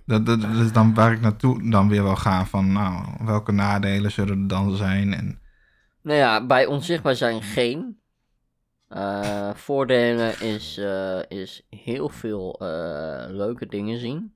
[0.05, 3.51] dat, dat, dat is dan waar ik naartoe dan weer wil gaan van, nou, welke
[3.51, 5.13] nadelen zullen er dan zijn?
[5.13, 5.39] En
[6.01, 8.01] Nou ja, bij onzichtbaar zijn geen.
[8.87, 10.77] Eh, voordelen is,
[11.27, 12.55] is heel veel
[13.29, 14.33] leuke dingen zien.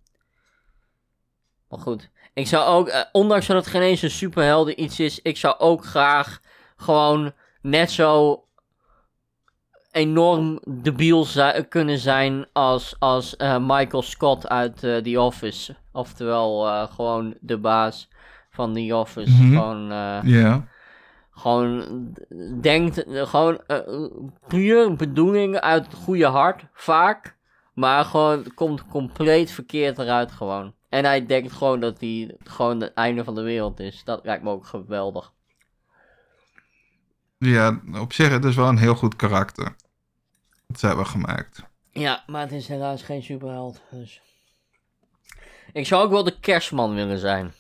[1.70, 5.22] Maar goed, ik zou ook, eh, ondanks dat het geen eens een superhelden iets is,
[5.22, 6.40] ik zou ook graag
[6.76, 8.44] gewoon net zo
[9.92, 11.28] enorm debiel
[11.70, 15.76] kunnen zijn als, als eh, Michael Scott uit eh, The Office.
[15.92, 18.10] Oftewel, gewoon de baas
[18.50, 19.32] van The Office.
[19.32, 19.52] Mhm.
[19.52, 19.88] Gewoon,
[20.24, 20.68] ja,
[21.32, 21.84] gewoon
[22.62, 23.62] denkt, gewoon
[24.48, 27.36] puur bedoeling uit het goede hart, vaak.
[27.74, 30.74] Maar gewoon, het komt compleet verkeerd eruit gewoon.
[30.90, 34.04] En hij denkt gewoon dat hij gewoon het einde van de wereld is.
[34.04, 35.34] Dat lijkt me ook geweldig.
[37.38, 39.76] ja, op zich, het is wel een heel goed karakter.
[40.68, 41.64] Dat ze hebben gemaakt.
[41.92, 43.82] Ja, maar het is helaas geen superheld.
[43.92, 44.22] Dus.
[45.74, 47.54] Ik zou ook wel de kerstman willen zijn.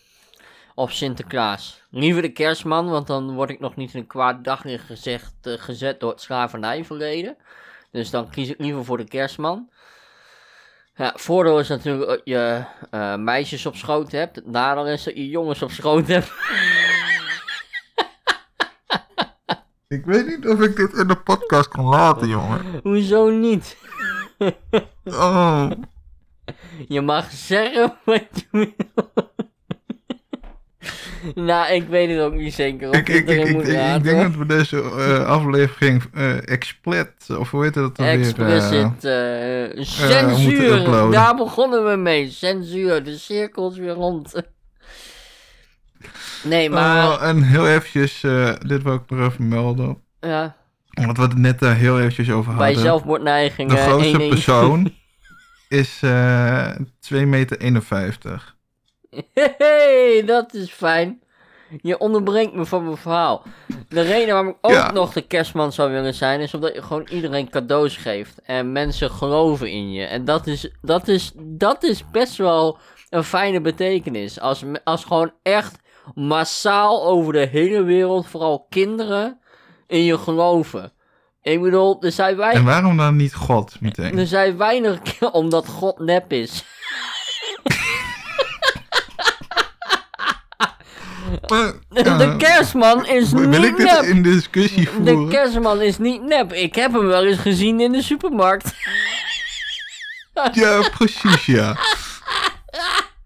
[0.75, 1.83] Of Sinterklaas.
[1.89, 5.53] Liever de kerstman, want dan word ik nog niet in een kwaad daglicht gezegd, eh,
[5.53, 7.37] gezet door het slavernijverleden.
[7.91, 9.69] Dus dan kies ik liever voor de kerstman.
[10.97, 14.35] Ja, voordeel is natuurlijk dat je eh, meisjes op schoot hebt.
[14.35, 16.31] Het nadeel is dat je jongens op schoot hebt.
[19.87, 22.79] Ik weet niet of ik dit in de podcast kan laten, jongen.
[22.83, 23.77] Hoezo niet?
[25.03, 25.71] Oh,
[26.87, 29.31] Je mag zeggen wat je wil.
[31.35, 34.21] nou, ik weet het ook niet zeker of ik, ik, ik, ik, erin ik, denk
[34.21, 36.03] dat we deze eh, aflevering
[36.45, 38.19] explet, of hoe heet dat dan weer?
[38.19, 41.11] Explicit eh, censuur.
[41.11, 42.29] Daar begonnen we mee.
[42.29, 43.03] Censuur.
[43.03, 44.33] De cirkel is weer rond.
[46.43, 47.07] nee, maar...
[47.07, 48.21] Oh, en heel eventjes,
[48.67, 50.01] dit wil ik nog even melden.
[50.19, 50.55] ja,
[50.89, 52.83] Want we het net daar heel eventjes over bij hadden.
[52.83, 53.75] zelfmoordneigingen...
[53.75, 54.29] De grootste 1-1.
[54.29, 54.93] persoon
[55.67, 56.75] is eh
[57.13, 58.55] 2,51 meter.
[59.57, 61.21] Hey, dat is fijn.
[61.81, 63.43] Je onderbrengt me van mijn verhaal.
[63.89, 64.91] De reden waarom ik ook Ja.
[64.91, 68.41] nog de kerstman zou willen zijn, is omdat je gewoon iedereen cadeaus geeft.
[68.41, 70.05] En mensen geloven in je.
[70.05, 72.77] En dat is, dat is, dat is best wel
[73.09, 74.39] een fijne betekenis.
[74.39, 75.79] Als, als gewoon echt
[76.15, 79.39] massaal over de hele wereld, vooral kinderen,
[79.87, 80.91] in je geloven.
[81.41, 84.17] Ik bedoel, er zijn, En wij, waarom dan niet God meteen?
[84.17, 84.99] er zijn weinig
[85.31, 86.63] omdat God nep is.
[91.47, 94.01] De ja, kerstman is wil niet ik dit nep.
[94.03, 95.29] in discussie De voeren?
[95.29, 96.53] kerstman is niet nep.
[96.53, 98.73] Ik heb hem wel eens gezien in de supermarkt.
[100.53, 101.77] Ja, precies, ja.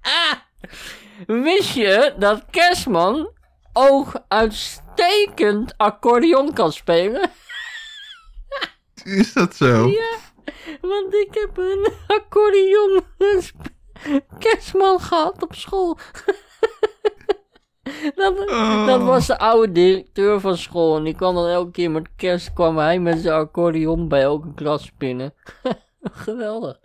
[1.44, 3.30] Wist je dat kerstman
[3.74, 7.32] ook uitstekend accordeon kan spelen?
[9.04, 9.88] Is dat zo?
[9.88, 10.18] Ja,
[10.82, 13.04] want ik heb een accordeon
[14.40, 15.98] kerstman gehad op school.
[18.16, 18.86] Dat, Oh.
[18.88, 20.98] dat was de oude directeur van school.
[20.98, 24.54] En die kwam dan elke keer met kerst kwam hij met zijn accordeon bij elke
[24.54, 25.34] klas spinnen.
[26.04, 26.80] Geweldig.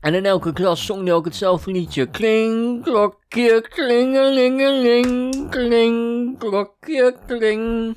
[0.00, 2.06] En in elke klas zong hij ook hetzelfde liedje.
[2.06, 7.94] Kling, klokje, klingelingeling, kling, klokje, kling.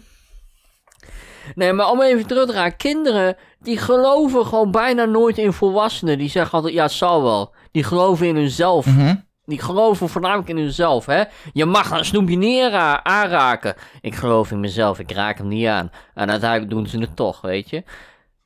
[1.56, 2.76] Nee, maar om even terug te gaan.
[2.76, 6.18] Kinderen, die geloven gewoon bijna nooit in volwassenen.
[6.18, 7.54] Die zeggen altijd, ja, zal wel.
[7.72, 8.86] Die geloven in hunzelf.
[8.86, 9.16] Mhm.
[9.46, 11.24] Die geloven voornamelijk in hunzelf, hè.
[11.54, 13.76] Je mag een snoepje niet aanra- aanraken.
[14.02, 15.92] Ik geloof in mezelf, ik raak hem niet aan.
[16.14, 17.84] En uiteindelijk doen ze het toch, weet je.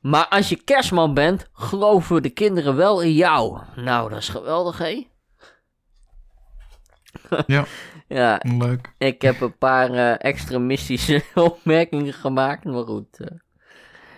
[0.00, 3.58] Maar als je kerstman bent, geloven de kinderen wel in jou.
[3.76, 5.06] Nou, dat is geweldig, hè?
[7.46, 7.64] Ja,
[8.08, 8.92] Ja, leuk.
[8.98, 13.20] ik heb een paar eh, extremistische opmerkingen gemaakt, maar goed.
[13.20, 13.26] eh.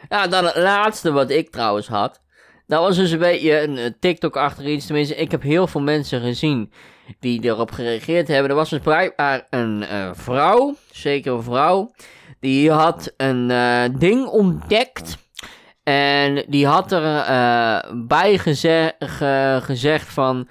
[0.08, 2.20] Ja, dan het laatste wat ik trouwens had.
[2.66, 4.86] Dat was dus een beetje een eh, TikTok achter iets.
[4.86, 6.72] Tenminste, ik heb heel veel mensen gezien
[7.20, 8.50] die erop gereageerd hebben.
[8.50, 11.90] Er was dus blijkbaar een eh, vrouw, zeker een vrouw,
[12.40, 15.16] die had een eh, ding ontdekt.
[15.82, 17.24] En die had er
[18.06, 20.48] bij geze ge- gezegd van...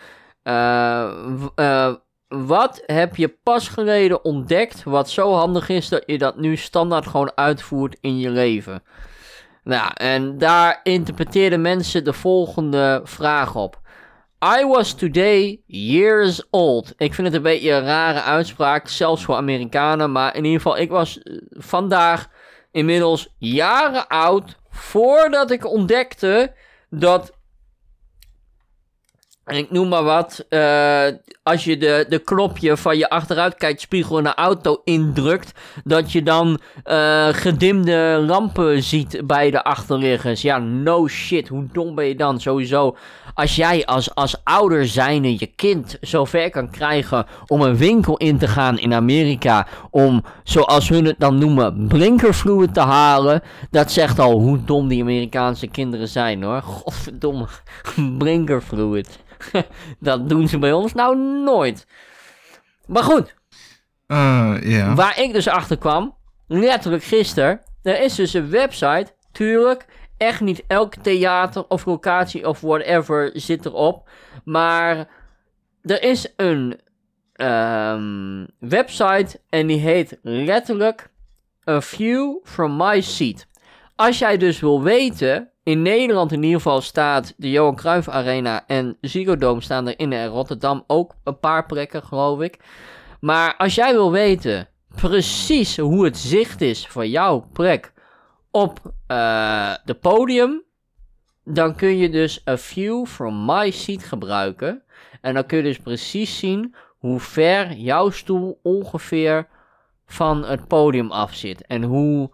[2.28, 7.08] wat heb je pas geleden ontdekt wat zo handig is dat je dat nu standaard
[7.08, 8.84] gewoon uitvoert in je leven?
[9.66, 13.80] Nou, en daar interpreteerden mensen de volgende vraag op.
[14.60, 16.94] I was today years old.
[16.98, 20.12] Ik vind het een beetje een rare uitspraak, zelfs voor Amerikanen.
[20.12, 22.28] Maar in ieder geval, ik was eh, vandaag
[22.72, 24.58] inmiddels jaren oud.
[24.70, 26.54] Voordat ik ontdekte
[26.90, 27.34] dat.
[29.46, 30.46] En ik noem maar wat.
[30.50, 31.06] eh,
[31.44, 35.52] als je de, de knopje van je achteruitkijkspiegel in de auto indrukt.
[35.84, 40.42] Dat je dan eh, gedimde lampen ziet bij de achterliggers.
[40.42, 41.48] Ja, no shit.
[41.48, 42.40] Hoe dom ben je dan?
[42.40, 42.98] Sowieso.
[43.34, 48.38] Als jij als, als ouder zijnde je kind zover kan krijgen om een winkel in
[48.38, 49.68] te gaan in Amerika.
[49.90, 53.42] Om, zoals hun het dan noemen, blinkerfluid te halen.
[53.72, 56.62] Dat zegt al hoe dom die Amerikaanse kinderen zijn hoor.
[56.62, 57.48] Godverdomme.
[58.18, 59.24] Blinkerfluid.
[60.00, 61.88] dat doen ze bij ons nou nooit.
[62.88, 63.36] Maar goed,
[64.08, 64.96] Eh.
[64.96, 66.16] Waar ik dus achter kwam,
[66.48, 69.86] letterlijk gisteren, er is dus een website, tuurlijk,
[70.18, 74.10] echt niet elk theater of locatie of whatever zit erop,
[74.44, 75.08] maar
[75.82, 76.80] er is een
[77.34, 81.10] ehm, website en die heet letterlijk
[81.70, 83.48] A View from My Seat.
[83.96, 88.64] Als jij dus wil weten, in Nederland in ieder geval staat de Johan Cruijff Arena
[88.68, 92.60] en Ziggo Dome staan er in en Rotterdam ook een paar plekken, geloof ik.
[93.20, 97.94] Maar als jij wil weten precies hoe het zicht is van jouw plek
[98.52, 100.64] op eh de podium,
[101.44, 104.84] dan kun je dus A View from My Seat gebruiken.
[105.22, 109.48] En dan kun je dus precies zien hoe ver jouw stoel ongeveer
[110.06, 111.66] van het podium af zit.
[111.66, 112.30] En hoe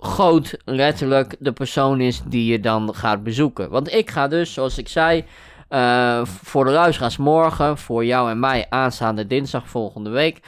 [0.00, 3.70] groot letterlijk de persoon is die je dan gaat bezoeken.
[3.70, 5.24] Want ik ga dus, zoals ik zei,
[5.68, 10.40] eh, voor de luisteraars morgen, voor jou en mij aanstaande dinsdag volgende week,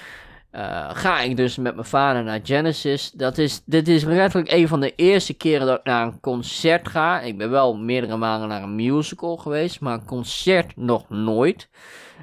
[0.52, 3.10] eh, ga ik dus met mijn vader naar Genesis.
[3.10, 6.88] Dat is, dit is letterlijk een van de eerste keren dat ik naar een concert
[6.88, 7.20] ga.
[7.20, 11.68] Ik ben wel meerdere malen naar een musical geweest, maar een concert nog nooit.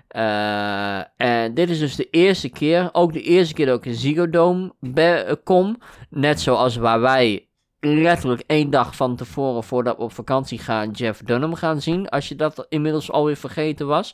[0.07, 3.93] Eh, en dit is dus de eerste keer, ook de eerste keer dat ik in
[3.93, 5.77] Ziggo Dome eh, kom.
[6.09, 7.47] Net zoals waar wij
[7.79, 12.09] letterlijk één dag van tevoren voordat we op vakantie gaan Jeff Dunham gaan zien.
[12.09, 14.13] Als je dat inmiddels alweer vergeten was.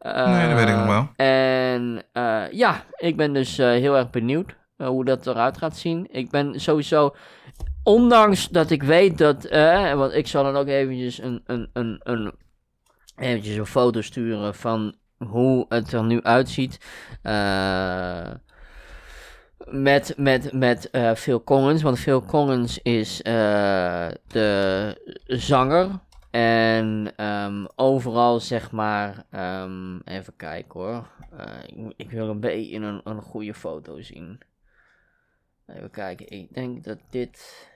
[0.00, 1.08] Nee, dat weet ik nog wel.
[1.16, 5.76] En eh, ja, ik ben dus eh, heel erg benieuwd eh, hoe dat eruit gaat
[5.76, 6.06] zien.
[6.10, 7.14] Ik ben sowieso,
[7.82, 12.00] ondanks dat ik weet dat, eh, want ik zal dan ook eventjes een, een, een,
[12.02, 12.32] een,
[13.16, 16.80] eventjes een foto sturen van hoe het er nu uitziet.
[17.22, 18.30] Eh,
[19.64, 24.94] met met, met eh, Phil Collins, want Phil Collins is eh, de
[25.26, 25.88] zanger.
[26.30, 31.08] En ehm, overal zeg maar, ehm, even kijken hoor.
[31.36, 34.40] Eh, ik, ik wil een beetje een, een goede foto zien.
[35.66, 37.66] Even kijken, ik denk dat dit.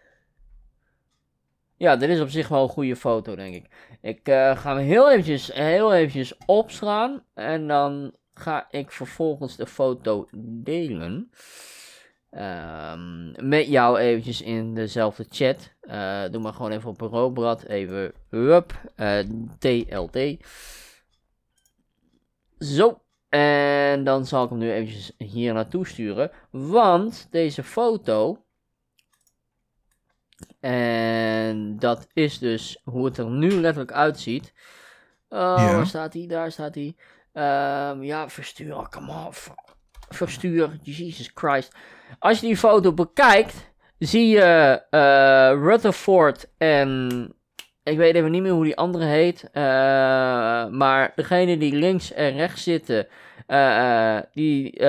[1.77, 3.97] Ja, dit is op zich wel een goede foto, denk ik.
[4.01, 7.25] Ik eh, ga hem heel eventjes, heel eventjes opslaan.
[7.35, 10.29] En dan ga ik vervolgens de foto
[10.63, 11.31] delen.
[12.31, 15.72] Ehm, met jou eventjes in dezelfde chat.
[15.83, 17.67] Eh, doe maar gewoon even op een.
[17.67, 19.19] Even, hup, eh,
[19.59, 20.37] TLT.
[22.59, 23.01] Zo.
[23.29, 26.31] En dan zal ik hem nu eventjes hier naartoe sturen.
[26.51, 28.45] Want deze foto...
[30.61, 34.53] En dat is dus hoe het er nu letterlijk uitziet.
[35.29, 35.75] Oh, Ja.
[35.75, 36.27] waar staat hij?
[36.27, 36.97] Daar staat hij.
[37.33, 38.77] Ehm, ja, verstuur.
[38.77, 39.33] Oh, come on.
[39.35, 39.55] Ver-
[40.09, 40.79] Verstuur.
[40.83, 41.75] Jesus Christ.
[42.19, 43.72] Als je die foto bekijkt,
[44.07, 47.11] zie je eh Rutherford en...
[47.85, 49.49] Ik weet even niet meer hoe die andere heet.
[49.53, 49.63] eh,
[50.67, 53.07] maar degene die links en rechts zitten,
[53.47, 54.81] eh, die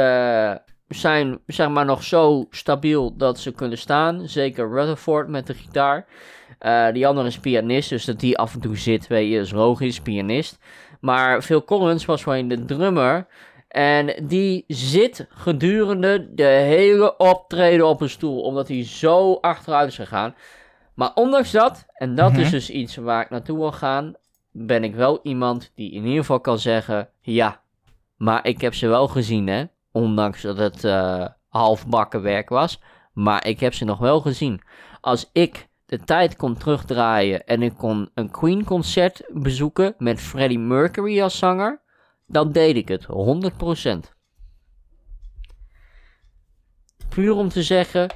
[0.88, 4.28] zijn zeg maar nog zo stabiel dat ze kunnen staan.
[4.28, 6.06] Zeker Rutherford met de gitaar.
[6.94, 10.60] Die andere is pianist, dus dat die af en toe zit, weet je, is pianist.
[11.00, 13.28] Maar Phil Collins was gewoon de drummer.
[13.74, 19.96] En die zit gedurende de hele optreden op een stoel, omdat hij zo achteruit is
[19.96, 20.36] gegaan.
[20.96, 22.42] Maar ondanks dat, en dat Mhm.
[22.42, 24.14] is dus iets waar ik naartoe wil gaan,
[24.52, 27.62] ben ik wel iemand die in ieder geval kan zeggen, ja,
[28.18, 29.64] maar ik heb ze wel gezien, hè.
[29.92, 32.82] Ondanks dat het eh halfbakken werk was,
[33.14, 34.62] maar ik heb ze nog wel gezien.
[35.02, 40.60] Als ik de tijd kon terugdraaien en ik kon een Queen concert bezoeken met Freddie
[40.60, 41.82] Mercury als zanger,
[42.34, 44.12] dan deed ik het, 100%.
[47.10, 48.16] Puur om te zeggen,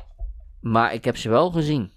[0.62, 1.94] maar ik heb ze wel gezien.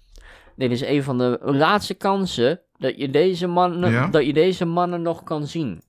[0.55, 4.07] dit is een van de laatste kansen dat je deze mannen, Ja?
[4.07, 5.81] dat je deze mannen nog kan zien.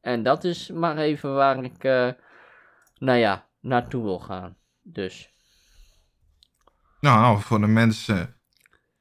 [0.00, 2.08] En dat is maar even waar ik, eh,
[2.98, 4.56] nou ja, naartoe wil gaan.
[4.82, 5.30] Dus,
[7.00, 8.36] Nou, voor de mensen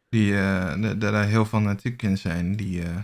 [0.10, 2.98] die eh, daar heel fanatiek in zijn, die eh,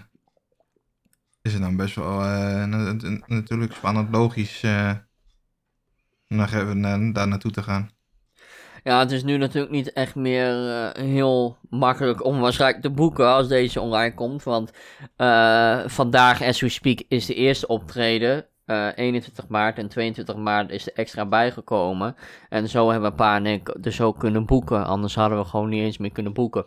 [1.48, 4.92] is het dan best wel eh, na- na- natuurlijk spannend, logisch eh,
[6.28, 7.90] even na- daar naartoe te gaan.
[8.84, 13.28] ja, het is nu natuurlijk niet echt meer eh, heel makkelijk om waarschijnlijk te boeken
[13.28, 14.44] als deze online komt.
[14.44, 14.72] Want
[15.16, 18.46] eh, vandaag, as we speak, is de eerste optreden.
[18.66, 22.16] eh, 21 maart en 22 maart is er extra bijgekomen.
[22.50, 24.86] En zo hebben Pa en ik dus ook kunnen boeken.
[24.86, 26.66] Anders hadden we gewoon niet eens meer kunnen boeken.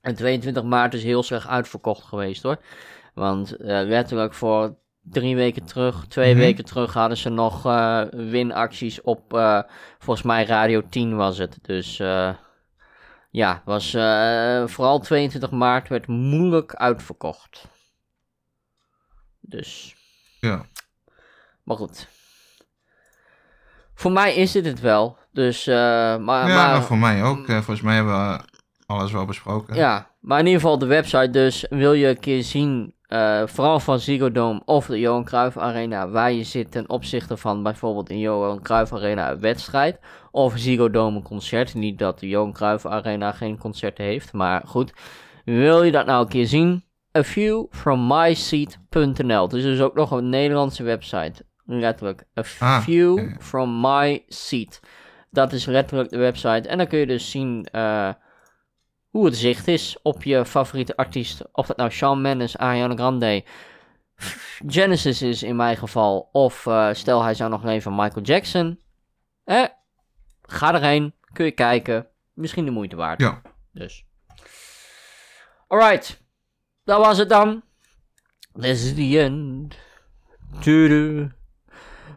[0.00, 2.58] En 22 maart is heel slecht uitverkocht geweest hoor.
[3.18, 6.42] Want eh, letterlijk voor drie weken terug, twee Mhm.
[6.42, 9.62] weken terug hadden ze nog eh, winacties op, eh,
[9.98, 11.58] volgens mij Radio 10 was het.
[11.62, 12.30] Dus eh,
[13.30, 13.90] ja, was
[14.70, 17.68] vooral 22 maart werd moeilijk uitverkocht.
[19.40, 19.96] Dus,
[20.40, 20.64] Ja.
[21.64, 22.08] maar goed.
[23.94, 25.18] Voor mij is dit het wel.
[25.32, 27.46] Dus, maar, ja, maar nou, voor mij ook.
[27.46, 28.40] Volgens mij hebben we
[28.86, 29.74] alles wel besproken.
[29.76, 31.66] Ja, maar in ieder geval de website dus.
[31.70, 36.08] Wil je een keer zien, eh, vooral van Ziggo Dome of de Johan Cruijff Arena,
[36.08, 40.00] waar je zit ten opzichte van bijvoorbeeld een Johan Cruijff Arena een wedstrijd.
[40.30, 41.74] Of Ziggo Dome een concert.
[41.74, 44.92] Niet dat de Johan Cruijff Arena geen concerten heeft, maar goed.
[45.44, 46.84] Wil je dat nou een keer zien?
[47.18, 49.42] A view from myseat.nl.
[49.42, 51.44] Het is dus ook nog een Nederlandse website.
[51.64, 52.24] Letterlijk.
[52.38, 54.80] A Ah, view from my seat.
[55.30, 56.68] Dat is letterlijk de website.
[56.68, 58.10] En dan kun je dus zien eh,
[59.10, 61.42] hoe het zicht is op je favoriete artiest.
[61.52, 63.44] Of dat nou Shawn Mendes, Ariana Grande,
[64.66, 66.28] Genesis is in mijn geval.
[66.32, 68.80] Of eh, stel hij zou nog leven Michael Jackson.
[69.44, 69.64] Eh,
[70.42, 71.14] ga erheen.
[71.32, 72.06] Kun je kijken.
[72.32, 73.20] Misschien de moeite waard.
[73.20, 73.42] Ja.
[73.72, 74.04] Dus.
[75.66, 76.22] Alright.
[76.84, 77.62] Dat was het dan.
[78.60, 79.76] This is the end.
[80.60, 81.30] Tudu.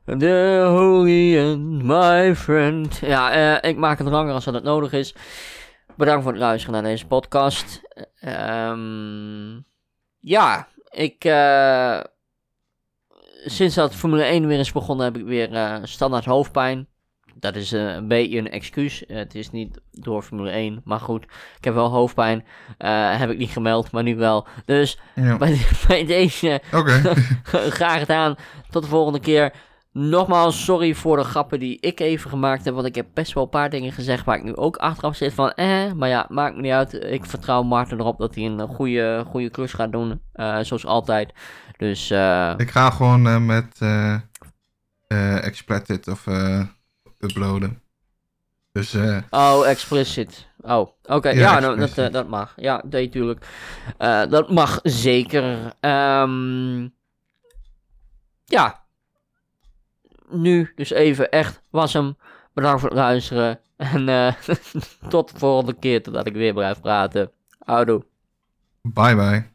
[0.06, 2.98] The holy end, my friend.
[2.98, 5.16] Ja, eh, ik maak het langer als dat nodig is.
[6.02, 7.82] Bedankt voor het luisteren naar deze podcast.
[8.20, 9.60] Ehm,
[10.20, 11.24] ja, ik.
[11.26, 12.00] eh,
[13.46, 16.88] sinds dat Formule 1 weer is begonnen, heb ik weer eh, standaard hoofdpijn.
[17.36, 19.04] Dat is eh, een beetje een excuus.
[19.08, 21.24] Het is niet door Formule 1, maar goed.
[21.58, 22.46] Ik heb wel hoofdpijn.
[23.18, 24.48] Heb ik niet gemeld, maar nu wel.
[24.66, 25.38] Dus Ja.
[25.38, 26.92] bij, bij deze Oké.
[27.80, 28.36] graag gedaan.
[28.70, 29.54] Tot de volgende keer.
[29.94, 32.74] Nogmaals, sorry voor de grappen die ik even gemaakt heb.
[32.74, 35.34] Want ik heb best wel een paar dingen gezegd waar ik nu ook achteraf zit
[35.34, 35.92] van eh.
[35.92, 36.94] Maar ja, maakt me niet uit.
[36.94, 40.22] Ik vertrouw Maarten erop dat hij een eh, goede, goede klus gaat doen.
[40.34, 41.34] eh, zoals altijd.
[41.78, 44.14] Dus eh, Ik ga gewoon met eh
[45.08, 46.64] eh, explicit of eh,
[47.20, 47.82] uploaden.
[48.72, 50.48] Dus eh, Oh, explicit.
[50.62, 51.30] Oh, oké.
[51.30, 52.54] Ja, Ja, nou, dat, dat mag.
[52.56, 53.46] Ja, nee, tuurlijk.
[53.98, 55.74] Eh, dat mag zeker.
[55.80, 56.82] Ehm,
[58.46, 58.81] ja.
[60.32, 62.18] Nu dus even echt was hem.
[62.54, 63.60] Bedankt voor het luisteren.
[63.82, 64.34] En eh,
[65.10, 67.32] tot de volgende keer totdat ik weer blijf praten.
[67.60, 68.06] Houdoe.
[68.82, 69.51] bye bye.